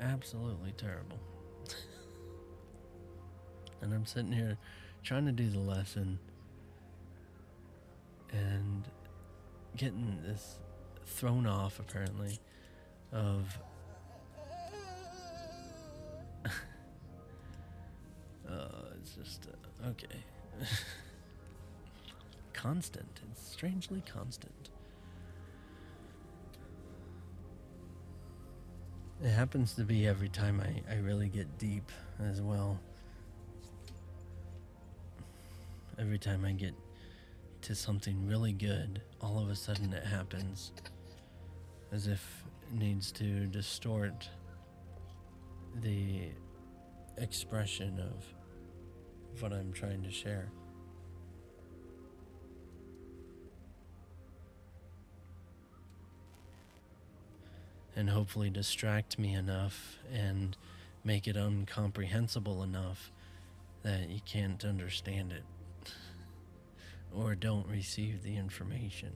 Absolutely 0.00 0.72
terrible. 0.72 1.18
and 3.82 3.92
I'm 3.92 4.06
sitting 4.06 4.32
here 4.32 4.56
trying 5.04 5.26
to 5.26 5.32
do 5.32 5.50
the 5.50 5.58
lesson 5.58 6.18
and 8.32 8.88
getting 9.76 10.18
this 10.24 10.60
thrown 11.08 11.46
off 11.46 11.78
apparently 11.80 12.38
of 13.12 13.58
uh, 18.48 18.68
it's 19.00 19.14
just 19.14 19.46
uh, 19.46 19.88
okay. 19.88 20.06
Constant. 22.52 23.20
It's 23.30 23.48
strangely 23.50 24.02
constant. 24.12 24.70
It 29.22 29.30
happens 29.30 29.74
to 29.74 29.84
be 29.84 30.06
every 30.06 30.28
time 30.28 30.60
I, 30.60 30.82
I 30.92 30.98
really 30.98 31.28
get 31.28 31.58
deep 31.58 31.90
as 32.20 32.40
well. 32.40 32.78
Every 35.98 36.18
time 36.18 36.44
I 36.44 36.52
get 36.52 36.74
to 37.62 37.74
something 37.74 38.26
really 38.26 38.52
good 38.52 39.02
all 39.20 39.38
of 39.38 39.50
a 39.50 39.56
sudden 39.56 39.92
it 39.92 40.04
happens 40.04 40.72
as 41.92 42.06
if 42.06 42.44
needs 42.72 43.10
to 43.12 43.46
distort 43.46 44.28
the 45.82 46.28
expression 47.16 47.98
of 47.98 49.40
what 49.40 49.52
I'm 49.52 49.72
trying 49.72 50.02
to 50.02 50.10
share. 50.10 50.50
And 57.96 58.10
hopefully 58.10 58.50
distract 58.50 59.18
me 59.18 59.34
enough 59.34 59.98
and 60.12 60.56
make 61.02 61.26
it 61.26 61.36
incomprehensible 61.36 62.62
enough 62.62 63.10
that 63.82 64.08
you 64.08 64.20
can't 64.24 64.64
understand 64.64 65.32
it 65.32 65.42
or 67.14 67.34
don't 67.34 67.66
receive 67.66 68.22
the 68.22 68.36
information 68.36 69.12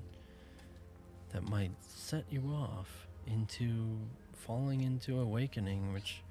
that 1.33 1.49
might 1.49 1.73
set 1.83 2.25
you 2.31 2.43
off 2.55 3.07
into 3.27 3.99
falling 4.35 4.83
into 4.83 5.21
awakening, 5.21 5.93
which, 5.93 6.23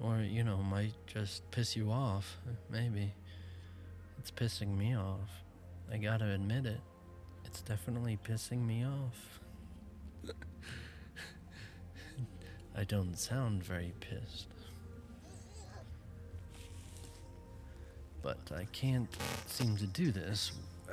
or, 0.00 0.18
you 0.18 0.44
know, 0.44 0.58
might 0.58 0.94
just 1.06 1.48
piss 1.50 1.76
you 1.76 1.90
off. 1.90 2.38
Maybe. 2.70 3.12
It's 4.18 4.30
pissing 4.30 4.76
me 4.76 4.96
off. 4.96 5.30
I 5.92 5.98
gotta 5.98 6.30
admit 6.30 6.66
it. 6.66 6.80
It's 7.44 7.60
definitely 7.60 8.18
pissing 8.26 8.66
me 8.66 8.84
off. 8.84 9.40
I 12.76 12.84
don't 12.84 13.16
sound 13.18 13.62
very 13.62 13.92
pissed. 14.00 14.48
But 18.22 18.38
I 18.56 18.64
can't 18.72 19.14
seem 19.46 19.76
to 19.76 19.86
do 19.86 20.10
this. 20.10 20.52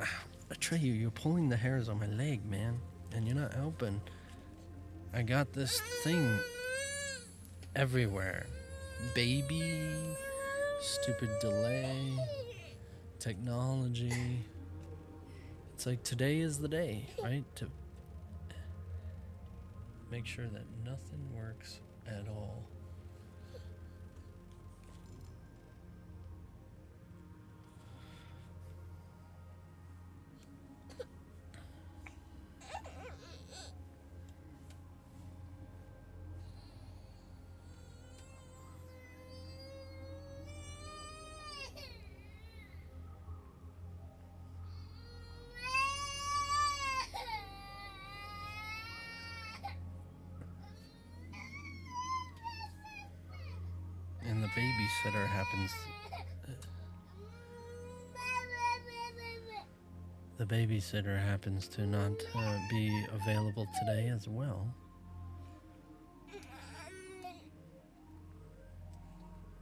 Atreyu, 0.51 0.99
you're 0.99 1.11
pulling 1.11 1.47
the 1.47 1.55
hairs 1.55 1.87
on 1.87 1.99
my 1.99 2.07
leg, 2.07 2.45
man 2.45 2.79
and 3.13 3.27
you're 3.27 3.35
not 3.35 3.53
helping. 3.53 4.01
I 5.13 5.21
got 5.23 5.53
this 5.53 5.81
thing 6.03 6.37
everywhere. 7.75 8.45
Baby, 9.13 9.89
stupid 10.81 11.29
delay, 11.39 12.13
technology. 13.19 14.45
It's 15.73 15.85
like 15.85 16.03
today 16.03 16.39
is 16.39 16.59
the 16.59 16.67
day, 16.67 17.07
right? 17.21 17.43
To 17.55 17.67
make 20.11 20.25
sure 20.25 20.45
that 20.45 20.63
nothing 20.85 21.35
works 21.35 21.79
at 22.07 22.27
all. 22.29 22.63
Happens 55.51 55.71
the 60.37 60.45
babysitter 60.45 61.19
happens 61.19 61.67
to 61.67 61.85
not 61.85 62.13
uh, 62.35 62.57
be 62.69 63.05
available 63.13 63.67
today 63.79 64.07
as 64.07 64.27
well. 64.27 64.73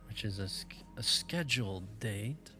Which 0.07 0.23
is 0.23 0.39
a, 0.39 0.47
a 0.97 1.03
scheduled 1.03 1.99
date. 1.99 2.51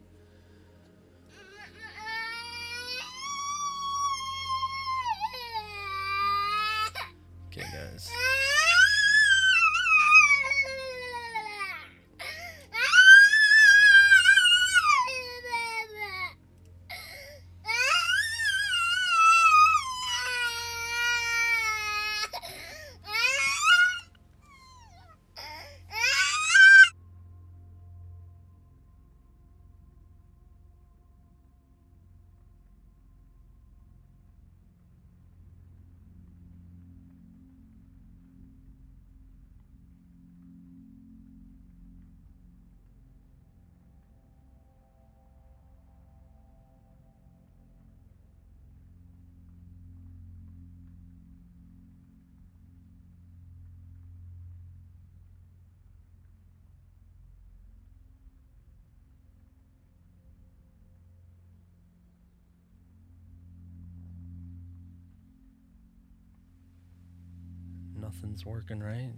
Nothing's 68.09 68.43
working 68.43 68.79
right. 68.79 69.11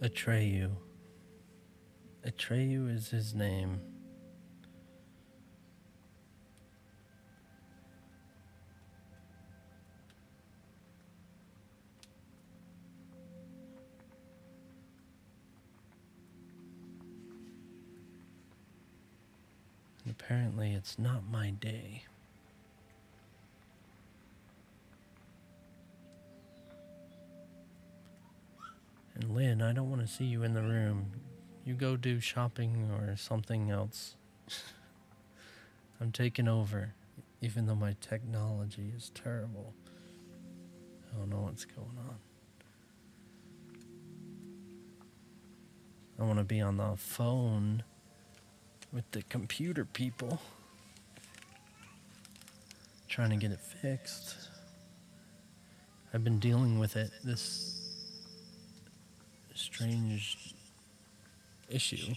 Atreyu. 0.00 0.70
Atreyu 2.24 2.94
is 2.94 3.10
his 3.10 3.34
name. 3.34 3.95
It's 20.86 21.00
not 21.00 21.28
my 21.28 21.50
day. 21.50 22.04
And 29.16 29.34
Lynn, 29.34 29.60
I 29.62 29.72
don't 29.72 29.90
want 29.90 30.02
to 30.02 30.06
see 30.06 30.26
you 30.26 30.44
in 30.44 30.54
the 30.54 30.62
room. 30.62 31.10
You 31.64 31.74
go 31.74 31.96
do 31.96 32.20
shopping 32.20 32.88
or 32.92 33.16
something 33.16 33.68
else. 33.68 34.14
I'm 36.00 36.12
taking 36.12 36.46
over, 36.46 36.94
even 37.42 37.66
though 37.66 37.74
my 37.74 37.96
technology 38.00 38.92
is 38.96 39.10
terrible. 39.12 39.74
I 41.12 41.18
don't 41.18 41.30
know 41.30 41.40
what's 41.40 41.64
going 41.64 41.98
on. 41.98 42.18
I 46.20 46.22
want 46.22 46.38
to 46.38 46.44
be 46.44 46.60
on 46.60 46.76
the 46.76 46.92
phone 46.96 47.82
with 48.92 49.10
the 49.10 49.22
computer 49.22 49.84
people 49.84 50.40
trying 53.08 53.30
to 53.30 53.36
get 53.36 53.50
it 53.50 53.60
fixed. 53.60 54.36
I've 56.12 56.24
been 56.24 56.38
dealing 56.38 56.78
with 56.78 56.96
it, 56.96 57.10
this 57.24 57.72
strange 59.54 60.54
issue, 61.68 62.14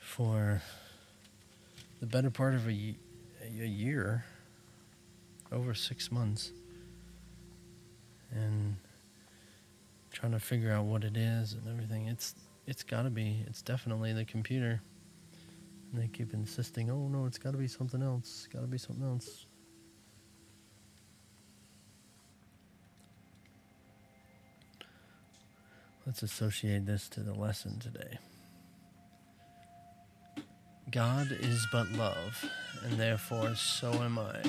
for 0.00 0.62
the 2.00 2.06
better 2.06 2.30
part 2.30 2.54
of 2.54 2.66
a, 2.66 2.96
a 3.44 3.66
year, 3.66 4.24
over 5.50 5.74
six 5.74 6.10
months, 6.10 6.50
and 8.32 8.76
trying 10.12 10.32
to 10.32 10.40
figure 10.40 10.72
out 10.72 10.84
what 10.84 11.04
it 11.04 11.16
is 11.16 11.52
and 11.52 11.68
everything. 11.68 12.06
It's 12.06 12.34
it's 12.66 12.82
got 12.82 13.02
to 13.02 13.10
be. 13.10 13.44
It's 13.46 13.62
definitely 13.62 14.12
the 14.12 14.24
computer. 14.24 14.80
And 15.92 16.02
they 16.02 16.08
keep 16.08 16.32
insisting, 16.32 16.90
"Oh 16.90 17.08
no, 17.08 17.26
it's 17.26 17.38
got 17.38 17.52
to 17.52 17.58
be 17.58 17.68
something 17.68 18.02
else. 18.02 18.48
Got 18.52 18.62
to 18.62 18.66
be 18.66 18.78
something 18.78 19.04
else." 19.04 19.46
Let's 26.06 26.22
associate 26.22 26.84
this 26.84 27.08
to 27.10 27.20
the 27.20 27.34
lesson 27.34 27.78
today. 27.78 28.18
God 30.90 31.28
is 31.30 31.66
but 31.70 31.90
love, 31.92 32.44
and 32.82 32.98
therefore 32.98 33.54
so 33.54 33.92
am 33.92 34.18
I. 34.18 34.42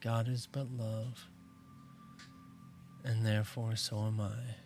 God 0.00 0.28
is 0.28 0.46
but 0.46 0.70
love, 0.78 1.26
and 3.04 3.24
therefore 3.24 3.76
so 3.76 3.98
am 4.06 4.20
I. 4.20 4.56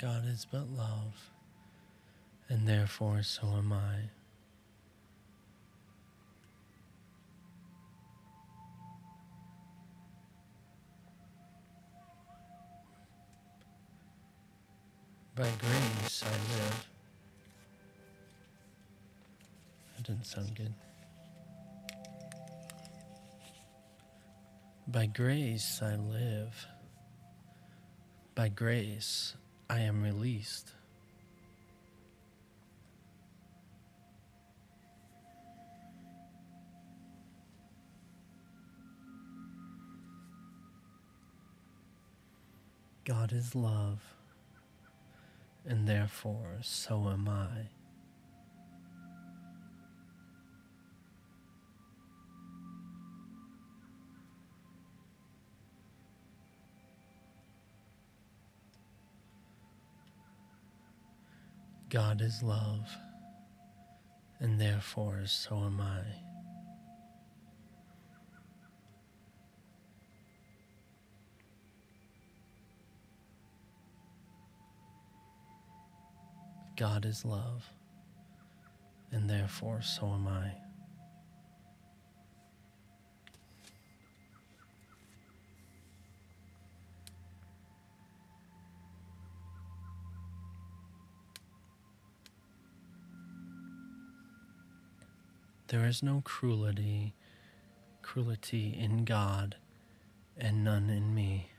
God 0.00 0.26
is 0.26 0.46
but 0.50 0.68
love, 0.68 1.30
and 2.48 2.68
therefore 2.68 3.22
so 3.22 3.46
am 3.46 3.72
I. 3.72 4.10
By 15.36 15.50
grace 15.58 16.22
I 16.22 16.30
live. 16.30 16.86
That 19.96 20.06
didn't 20.06 20.26
sound 20.26 20.54
good. 20.54 20.72
By 24.86 25.06
grace 25.06 25.80
I 25.82 25.96
live. 25.96 26.66
By 28.36 28.48
grace 28.48 29.34
I 29.68 29.80
am 29.80 30.04
released. 30.04 30.70
God 43.04 43.32
is 43.32 43.56
love, 43.56 44.13
and 45.66 45.88
therefore 45.88 46.58
so 46.62 47.08
am 47.08 47.28
I. 47.28 47.68
God 61.90 62.20
is 62.22 62.42
love, 62.42 62.90
and 64.40 64.60
therefore 64.60 65.26
so 65.26 65.58
am 65.58 65.80
I. 65.80 66.33
God 76.76 77.04
is 77.04 77.24
love, 77.24 77.70
and 79.12 79.30
therefore 79.30 79.80
so 79.80 80.06
am 80.08 80.26
I. 80.26 80.52
There 95.68 95.86
is 95.86 96.02
no 96.02 96.22
cruelty, 96.24 97.14
cruelty 98.02 98.76
in 98.78 99.04
God, 99.04 99.56
and 100.36 100.64
none 100.64 100.90
in 100.90 101.14
me. 101.14 101.50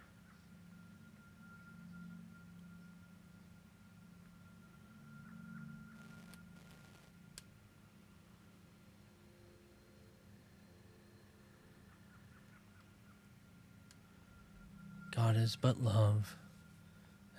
God 15.16 15.38
is 15.38 15.55
but 15.55 15.82
love, 15.82 16.36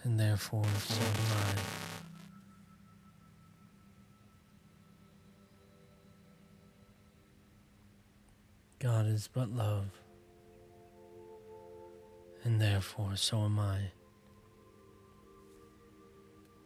and 0.02 0.18
therefore 0.18 0.64
so 0.78 1.02
am 1.02 1.10
I. 1.36 1.60
God 8.78 9.06
is 9.06 9.28
but 9.30 9.50
love, 9.50 9.90
and 12.44 12.58
therefore 12.58 13.14
so 13.16 13.44
am 13.44 13.58
I. 13.58 13.92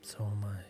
So 0.02 0.24
am 0.24 0.44
I. 0.44 0.69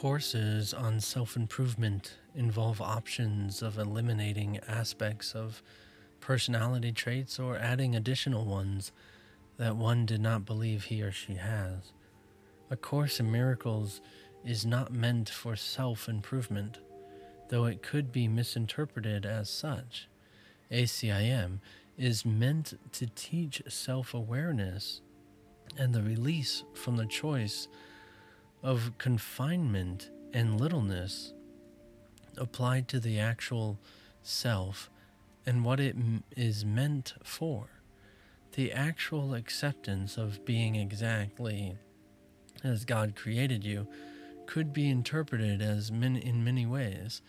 Courses 0.00 0.72
on 0.72 0.98
self 0.98 1.36
improvement 1.36 2.14
involve 2.34 2.80
options 2.80 3.60
of 3.60 3.76
eliminating 3.76 4.58
aspects 4.66 5.34
of 5.34 5.62
personality 6.20 6.90
traits 6.90 7.38
or 7.38 7.58
adding 7.58 7.94
additional 7.94 8.46
ones 8.46 8.92
that 9.58 9.76
one 9.76 10.06
did 10.06 10.22
not 10.22 10.46
believe 10.46 10.84
he 10.84 11.02
or 11.02 11.12
she 11.12 11.34
has. 11.34 11.92
A 12.70 12.76
Course 12.76 13.20
in 13.20 13.30
Miracles 13.30 14.00
is 14.42 14.64
not 14.64 14.90
meant 14.90 15.28
for 15.28 15.54
self 15.54 16.08
improvement, 16.08 16.78
though 17.50 17.66
it 17.66 17.82
could 17.82 18.10
be 18.10 18.26
misinterpreted 18.26 19.26
as 19.26 19.50
such. 19.50 20.08
ACIM 20.70 21.58
is 21.98 22.24
meant 22.24 22.72
to 22.92 23.06
teach 23.08 23.62
self 23.68 24.14
awareness 24.14 25.02
and 25.76 25.92
the 25.92 26.02
release 26.02 26.64
from 26.72 26.96
the 26.96 27.04
choice 27.04 27.68
of 28.62 28.92
confinement 28.98 30.10
and 30.32 30.60
littleness 30.60 31.32
applied 32.36 32.88
to 32.88 33.00
the 33.00 33.18
actual 33.18 33.78
self 34.22 34.90
and 35.46 35.64
what 35.64 35.80
it 35.80 35.96
m- 35.96 36.22
is 36.36 36.64
meant 36.64 37.14
for. 37.22 37.68
The 38.52 38.72
actual 38.72 39.34
acceptance 39.34 40.16
of 40.16 40.44
being 40.44 40.74
exactly 40.76 41.76
as 42.62 42.84
God 42.84 43.16
created 43.16 43.64
you 43.64 43.86
could 44.46 44.72
be 44.72 44.88
interpreted 44.88 45.62
as 45.62 45.90
min- 45.90 46.16
in 46.16 46.44
many 46.44 46.66
ways, 46.66 47.22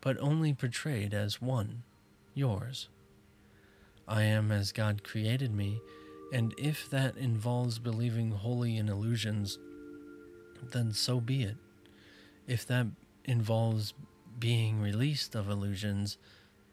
but 0.00 0.18
only 0.18 0.52
portrayed 0.54 1.14
as 1.14 1.40
one, 1.40 1.82
yours. 2.34 2.88
I 4.08 4.22
am 4.22 4.50
as 4.50 4.72
God 4.72 5.04
created 5.04 5.54
me, 5.54 5.80
and 6.32 6.54
if 6.58 6.90
that 6.90 7.16
involves 7.16 7.78
believing 7.78 8.32
wholly 8.32 8.76
in 8.76 8.88
illusions, 8.88 9.58
then 10.72 10.92
so 10.92 11.20
be 11.20 11.42
it. 11.42 11.56
If 12.46 12.66
that 12.66 12.86
involves 13.24 13.94
being 14.38 14.80
released 14.80 15.34
of 15.34 15.48
illusions, 15.48 16.18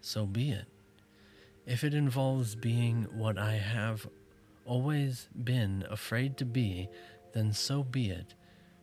so 0.01 0.25
be 0.25 0.51
it. 0.51 0.65
If 1.65 1.83
it 1.83 1.93
involves 1.93 2.55
being 2.55 3.03
what 3.13 3.37
I 3.37 3.53
have 3.53 4.07
always 4.65 5.29
been 5.43 5.85
afraid 5.89 6.37
to 6.37 6.45
be, 6.45 6.89
then 7.33 7.53
so 7.53 7.83
be 7.83 8.09
it. 8.09 8.33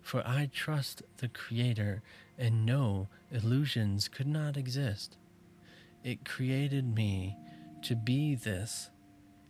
For 0.01 0.27
I 0.27 0.49
trust 0.53 1.03
the 1.19 1.29
Creator 1.29 2.03
and 2.39 2.65
know 2.65 3.09
illusions 3.31 4.09
could 4.09 4.27
not 4.27 4.57
exist. 4.57 5.19
It 6.05 6.25
created 6.25 6.95
me 6.95 7.37
to 7.83 7.97
be 7.97 8.35
this, 8.35 8.91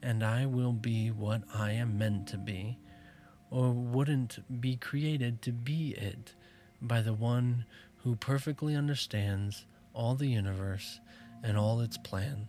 and 0.03 0.25
I 0.25 0.47
will 0.47 0.73
be 0.73 1.11
what 1.11 1.43
I 1.55 1.73
am 1.73 1.99
meant 1.99 2.27
to 2.29 2.39
be 2.39 2.79
or 3.51 3.71
wouldn't 3.71 4.61
be 4.61 4.77
created 4.77 5.43
to 5.43 5.53
be 5.53 5.95
it 5.97 6.35
by 6.81 7.01
the 7.01 7.15
one 7.15 7.65
who 8.05 8.15
perfectly 8.17 8.75
understands 8.75 9.65
all 9.93 10.15
the 10.15 10.29
universe 10.29 11.01
and 11.43 11.57
all 11.57 11.81
its 11.81 11.99
plan. 11.99 12.49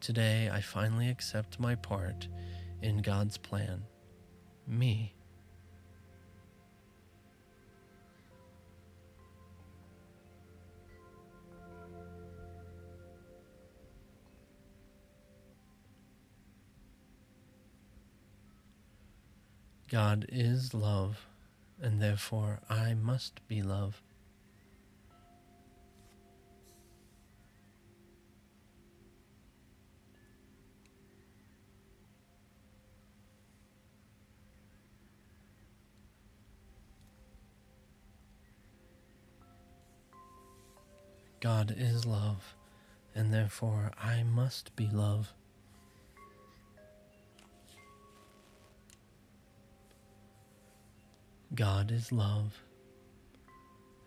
Today, 0.00 0.50
I 0.52 0.60
finally 0.60 1.08
accept 1.08 1.60
my 1.60 1.74
part 1.74 2.28
in 2.82 2.98
God's 2.98 3.38
plan 3.38 3.84
me. 4.66 5.13
God 19.94 20.26
is 20.28 20.74
love, 20.74 21.28
and 21.80 22.02
therefore 22.02 22.58
I 22.68 22.94
must 22.94 23.46
be 23.46 23.62
love. 23.62 24.02
God 41.38 41.72
is 41.78 42.04
love, 42.04 42.56
and 43.14 43.32
therefore 43.32 43.92
I 43.96 44.24
must 44.24 44.74
be 44.74 44.88
love. 44.92 45.32
God 51.54 51.92
is 51.92 52.10
love, 52.10 52.64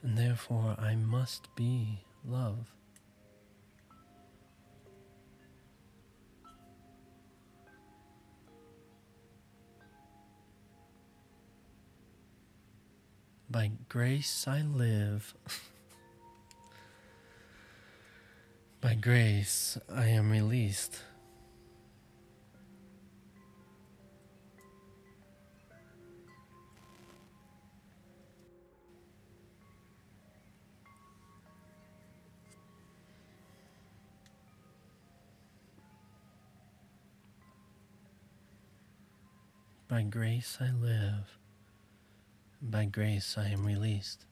and 0.04 0.18
therefore 0.18 0.76
I 0.78 0.96
must 0.96 1.56
be 1.56 2.04
love. 2.26 2.74
By 13.50 13.72
grace 13.88 14.46
I 14.46 14.64
live. 14.64 15.34
By 18.82 18.96
grace 18.96 19.78
I 19.90 20.08
am 20.08 20.32
released. 20.32 21.02
By 39.90 40.02
grace 40.02 40.58
I 40.60 40.72
live. 40.72 41.38
By 42.62 42.84
grace 42.86 43.38
I 43.38 43.48
am 43.48 43.66
released. 43.66 44.26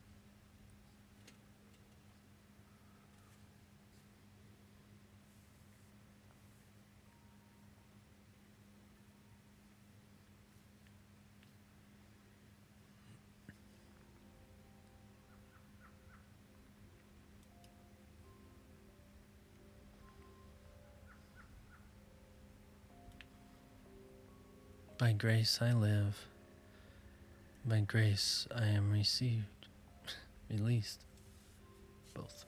By 25.05 25.11
grace 25.11 25.59
I 25.61 25.71
live. 25.71 26.25
By 27.63 27.81
grace 27.81 28.47
I 28.49 28.65
am 28.65 28.91
received, 28.91 29.67
released. 30.49 31.01
Both. 32.15 32.45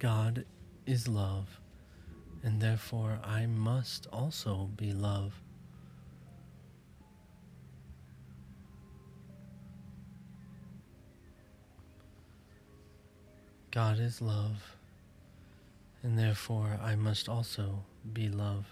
God 0.00 0.46
is 0.86 1.06
love, 1.06 1.60
and 2.42 2.58
therefore 2.58 3.18
I 3.22 3.44
must 3.44 4.06
also 4.10 4.70
be 4.74 4.94
love. 4.94 5.34
God 13.70 13.98
is 13.98 14.22
love, 14.22 14.74
and 16.02 16.18
therefore 16.18 16.80
I 16.82 16.96
must 16.96 17.28
also 17.28 17.84
be 18.10 18.30
love. 18.30 18.64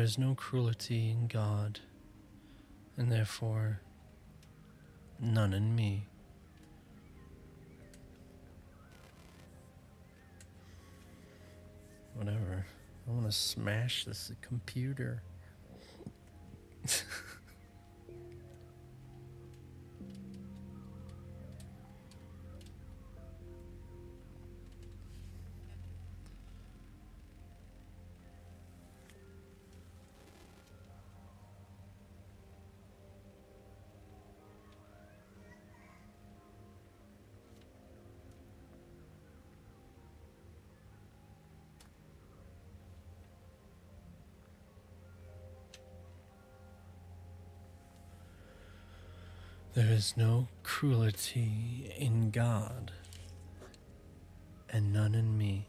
There 0.00 0.06
is 0.06 0.16
no 0.16 0.34
cruelty 0.34 1.10
in 1.10 1.26
God, 1.26 1.78
and 2.96 3.12
therefore 3.12 3.82
none 5.20 5.52
in 5.52 5.76
me. 5.76 6.06
Whatever. 12.14 12.64
I 13.06 13.10
want 13.10 13.26
to 13.26 13.32
smash 13.32 14.06
this 14.06 14.32
computer. 14.40 15.22
Is 50.00 50.16
no 50.16 50.48
cruelty 50.62 51.92
in 51.98 52.30
God, 52.30 52.90
and 54.70 54.94
none 54.94 55.14
in 55.14 55.36
me. 55.36 55.66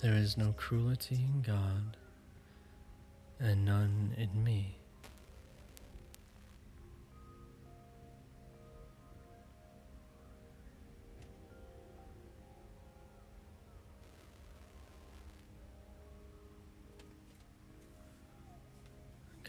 There 0.00 0.14
is 0.14 0.36
no 0.36 0.52
cruelty 0.56 1.16
in 1.16 1.42
God, 1.42 1.96
and 3.40 3.64
none 3.64 4.14
in 4.16 4.44
me. 4.44 4.79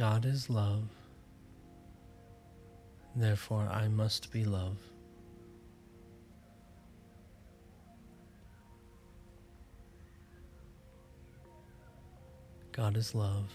God 0.02 0.26
is 0.26 0.50
love, 0.50 0.86
therefore 3.16 3.70
I 3.72 3.88
must 3.88 4.32
be 4.32 4.44
love. 4.44 4.78
God 12.72 12.98
is 12.98 13.14
love, 13.14 13.52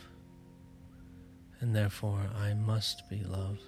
and 1.58 1.74
therefore 1.74 2.20
I 2.40 2.54
must 2.54 3.10
be 3.10 3.24
love. 3.24 3.58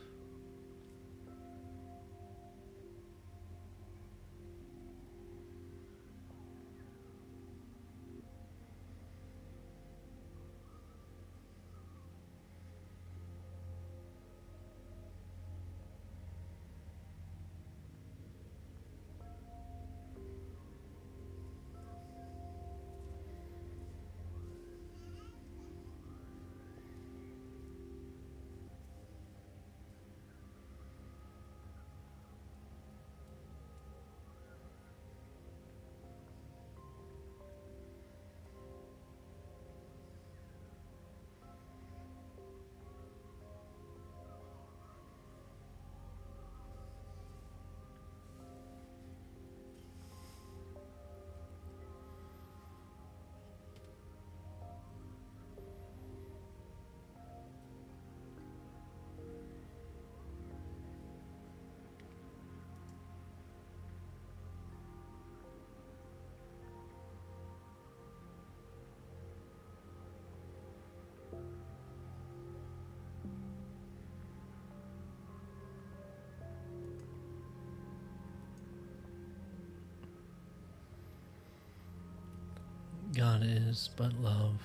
God 83.18 83.42
is 83.42 83.90
but 83.96 84.12
love, 84.22 84.62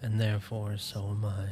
and 0.00 0.20
therefore 0.20 0.76
so 0.76 1.08
am 1.08 1.24
I. 1.24 1.46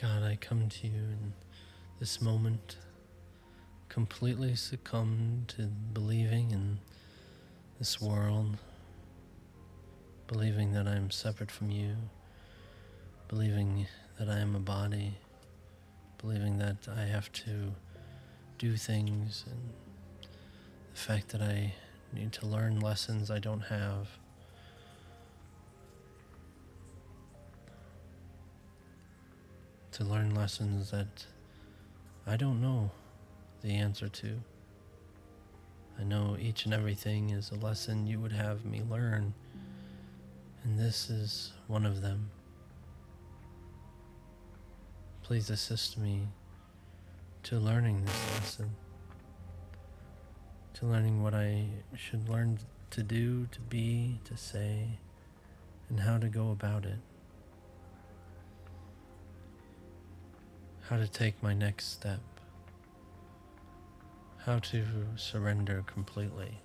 God, 0.00 0.22
I 0.22 0.36
come 0.40 0.70
to 0.70 0.86
you 0.86 0.94
in 0.94 1.34
this 2.00 2.22
moment, 2.22 2.78
completely 3.90 4.56
succumb 4.56 5.44
to 5.48 5.64
believing 5.92 6.50
in 6.50 6.78
this 7.78 8.00
world 8.00 8.56
believing 10.26 10.72
that 10.72 10.88
I 10.88 10.96
am 10.96 11.10
separate 11.10 11.50
from 11.50 11.70
you, 11.70 11.96
believing 13.28 13.86
that 14.18 14.28
I 14.28 14.38
am 14.38 14.54
a 14.54 14.60
body, 14.60 15.14
believing 16.18 16.58
that 16.58 16.88
I 16.94 17.02
have 17.02 17.32
to 17.32 17.74
do 18.58 18.76
things, 18.76 19.44
and 19.50 19.60
the 20.92 21.00
fact 21.00 21.30
that 21.30 21.42
I 21.42 21.74
need 22.12 22.32
to 22.34 22.46
learn 22.46 22.80
lessons 22.80 23.30
I 23.30 23.38
don't 23.38 23.62
have. 23.62 24.08
To 29.92 30.04
learn 30.04 30.34
lessons 30.34 30.90
that 30.90 31.26
I 32.26 32.36
don't 32.36 32.60
know 32.60 32.90
the 33.62 33.74
answer 33.74 34.08
to. 34.08 34.40
I 35.98 36.02
know 36.02 36.36
each 36.40 36.64
and 36.64 36.74
everything 36.74 37.30
is 37.30 37.50
a 37.50 37.54
lesson 37.54 38.06
you 38.06 38.18
would 38.18 38.32
have 38.32 38.64
me 38.64 38.82
learn, 38.88 39.34
and 40.64 40.78
this 40.78 41.08
is 41.08 41.52
one 41.68 41.86
of 41.86 42.02
them. 42.02 42.30
Please 45.24 45.50
assist 45.50 45.98
me 45.98 46.28
to 47.42 47.58
learning 47.58 48.04
this 48.04 48.34
lesson, 48.34 48.70
to 50.74 50.86
learning 50.86 51.22
what 51.22 51.34
I 51.34 51.66
should 51.96 52.28
learn 52.28 52.60
to 52.90 53.02
do, 53.02 53.48
to 53.50 53.60
be, 53.60 54.20
to 54.24 54.36
say, 54.36 54.98
and 55.88 55.98
how 55.98 56.18
to 56.18 56.28
go 56.28 56.52
about 56.52 56.84
it. 56.84 57.00
How 60.82 60.98
to 60.98 61.08
take 61.08 61.42
my 61.42 61.54
next 61.54 61.86
step 61.86 62.20
how 64.44 64.58
to 64.58 64.84
surrender 65.16 65.82
completely. 65.86 66.60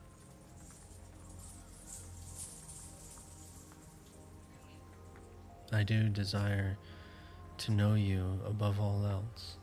I 5.72 5.84
do 5.84 6.10
desire 6.10 6.78
to 7.60 7.72
know 7.72 7.94
you 7.94 8.40
above 8.46 8.80
all 8.80 9.06
else. 9.06 9.58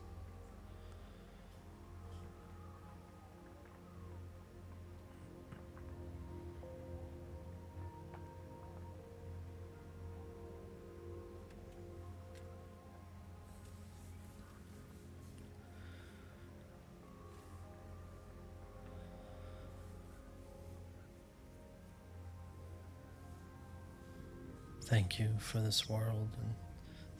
Thank 24.83 25.19
you 25.19 25.29
for 25.39 25.59
this 25.59 25.89
world 25.89 26.29
and 26.41 26.53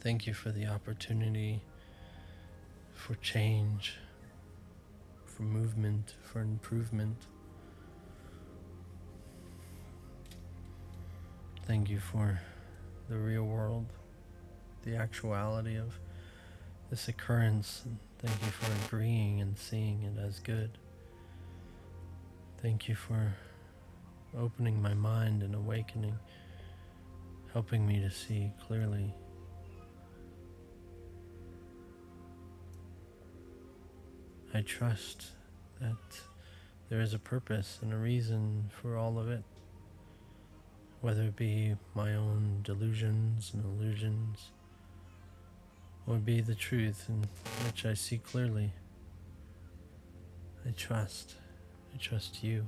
thank 0.02 0.28
you 0.28 0.34
for 0.34 0.52
the 0.52 0.68
opportunity 0.68 1.62
for 2.94 3.16
change, 3.16 3.96
for 5.26 5.44
movement, 5.44 6.16
for 6.24 6.42
improvement. 6.42 7.18
Thank 11.66 11.90
you 11.90 12.00
for 12.00 12.40
the 13.10 13.18
real 13.18 13.44
world, 13.44 13.86
the 14.84 14.96
actuality 14.96 15.78
of 15.78 16.00
this 16.90 17.08
occurrence. 17.08 17.84
And 17.86 17.98
thank 18.20 18.42
you 18.42 18.52
for 18.52 18.72
agreeing 18.86 19.42
and 19.42 19.58
seeing 19.58 20.04
it 20.04 20.20
as 20.20 20.40
good. 20.40 20.78
Thank 22.62 22.88
you 22.88 22.96
for 22.96 23.36
opening 24.38 24.82
my 24.82 24.94
mind 24.94 25.44
and 25.44 25.54
awakening 25.56 26.18
helping 27.54 27.88
me 27.88 28.00
to 28.00 28.12
see 28.12 28.52
clearly. 28.68 29.14
I 34.58 34.62
trust 34.62 35.28
that 35.80 36.20
there 36.90 37.00
is 37.00 37.14
a 37.14 37.20
purpose 37.20 37.78
and 37.84 37.94
a 37.94 37.96
reason 37.96 38.72
for 38.72 38.98
all 38.98 39.20
of 39.20 39.30
it, 39.30 39.44
whether 41.02 41.26
it 41.26 41.36
be 41.36 41.76
my 41.94 42.16
own 42.16 42.62
delusions 42.64 43.52
and 43.54 43.64
illusions, 43.64 44.50
or 46.08 46.16
be 46.16 46.42
the 46.42 46.56
truth 46.56 47.06
in 47.08 47.26
which 47.68 47.86
I 47.86 47.94
see 47.94 48.18
clearly. 48.18 48.74
I 50.68 50.72
trust. 50.72 51.36
I 51.94 51.98
trust 51.98 52.44
you. 52.44 52.68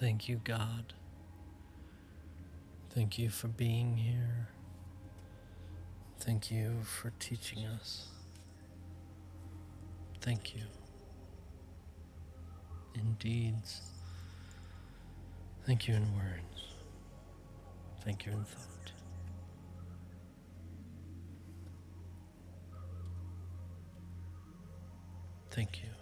Thank 0.00 0.30
you, 0.30 0.40
God. 0.42 0.94
Thank 2.94 3.18
you 3.18 3.28
for 3.28 3.48
being 3.48 3.98
here. 3.98 4.48
Thank 6.20 6.50
you 6.50 6.76
for 6.82 7.12
teaching 7.18 7.66
us. 7.66 8.06
Thank 10.22 10.54
you. 10.56 10.62
In 12.94 13.12
deeds. 13.18 13.82
Thank 15.66 15.86
you 15.86 15.96
in 15.96 16.14
words. 16.14 16.74
Thank 18.02 18.24
you 18.24 18.32
in 18.32 18.44
thought. 18.44 18.92
Thank 25.50 25.82
you. 25.82 25.99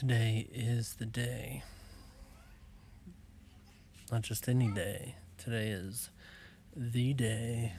Today 0.00 0.48
is 0.50 0.94
the 0.94 1.04
day. 1.04 1.62
Not 4.10 4.22
just 4.22 4.48
any 4.48 4.68
day. 4.68 5.16
Today 5.36 5.68
is 5.68 6.08
the 6.74 7.12
day. 7.12 7.74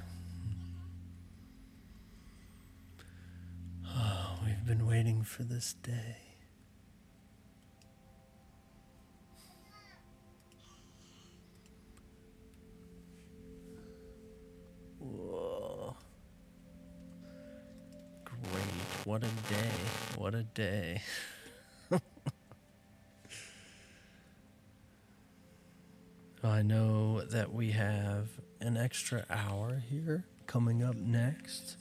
Oh, 3.88 4.38
we've 4.45 4.63
been 4.67 4.86
waiting 4.86 5.24
for 5.24 5.41
this 5.41 5.74
day. 5.82 6.17
Whoa. 14.99 15.95
Great. 18.26 19.05
What 19.05 19.24
a 19.24 19.51
day. 19.51 19.72
What 20.17 20.36
a 20.36 20.43
day. 20.43 21.01
I 26.62 26.64
know 26.64 27.22
that 27.22 27.51
we 27.51 27.72
have 27.72 28.28
an 28.59 28.78
extra 28.78 29.26
hour 29.32 29.82
here 29.89 30.26
coming 30.45 30.84
up 30.84 30.95
next. 30.95 31.76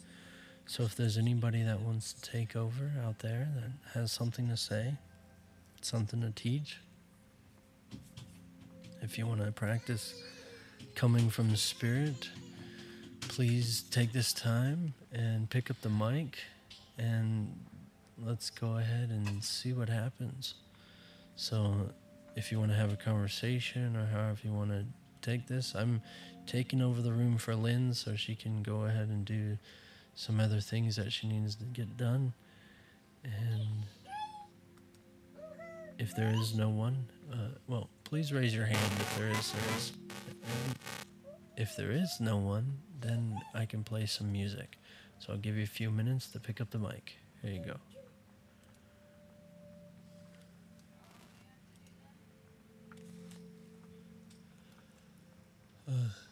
So 0.65 0.85
if 0.85 0.97
there's 0.97 1.19
anybody 1.19 1.63
that 1.63 1.83
wants 1.83 2.15
to 2.15 2.31
take 2.31 2.57
over 2.57 2.91
out 3.05 3.19
there 3.19 3.51
that 3.57 3.73
has 3.93 4.11
something 4.11 4.49
to 4.49 4.57
say, 4.57 4.95
something 5.83 6.23
to 6.23 6.31
teach, 6.31 6.79
if 9.03 9.19
you 9.19 9.27
want 9.27 9.45
to 9.45 9.53
practice 9.53 10.15
coming 10.95 11.29
from 11.29 11.51
the 11.51 11.59
spirit, 11.59 12.31
please 13.21 13.83
take 13.91 14.15
this 14.15 14.33
time 14.33 14.95
and 15.13 15.51
pick 15.51 15.71
up 15.71 15.79
the 15.83 15.91
mic 15.91 16.39
and 16.97 17.55
let's 18.17 18.49
go 18.49 18.79
ahead 18.79 19.11
and 19.11 19.45
see 19.45 19.75
what 19.75 19.91
happens. 19.91 20.55
So 21.37 21.91
if 22.41 22.51
you 22.51 22.59
want 22.59 22.71
to 22.71 22.77
have 22.77 22.91
a 22.91 22.97
conversation 22.97 23.95
or 23.95 24.07
however 24.07 24.39
you 24.43 24.51
want 24.51 24.71
to 24.71 24.87
take 25.21 25.47
this, 25.47 25.75
I'm 25.75 26.01
taking 26.47 26.81
over 26.81 27.03
the 27.03 27.13
room 27.13 27.37
for 27.37 27.55
Lynn 27.55 27.93
so 27.93 28.17
she 28.17 28.35
can 28.35 28.63
go 28.63 28.85
ahead 28.87 29.09
and 29.09 29.27
do 29.27 29.59
some 30.15 30.41
other 30.41 30.59
things 30.59 30.97
that 30.97 31.13
she 31.13 31.29
needs 31.29 31.55
to 31.57 31.65
get 31.65 31.99
done. 31.99 32.33
And 33.23 33.85
if 35.99 36.17
there 36.17 36.33
is 36.35 36.55
no 36.55 36.71
one, 36.71 37.05
uh, 37.31 37.59
well, 37.69 37.91
please 38.05 38.33
raise 38.33 38.55
your 38.55 38.65
hand 38.65 38.91
if 38.99 39.19
there 39.19 39.29
is. 39.29 39.53
There 39.53 39.77
is. 39.77 39.93
If 41.59 41.77
there 41.77 41.91
is 41.91 42.21
no 42.21 42.39
one, 42.39 42.79
then 43.03 43.39
I 43.53 43.67
can 43.67 43.85
play 43.85 44.07
some 44.07 44.33
music. 44.33 44.79
So 45.19 45.35
I'll 45.35 45.39
give 45.39 45.59
you 45.59 45.65
a 45.65 45.67
few 45.67 45.91
minutes 45.91 46.29
to 46.29 46.41
pick 46.41 46.63
up 46.63 46.71
the 46.71 46.79
mic. 46.79 47.19
Here 47.43 47.53
you 47.53 47.61
go. 47.61 47.90
Uh. 55.91 56.30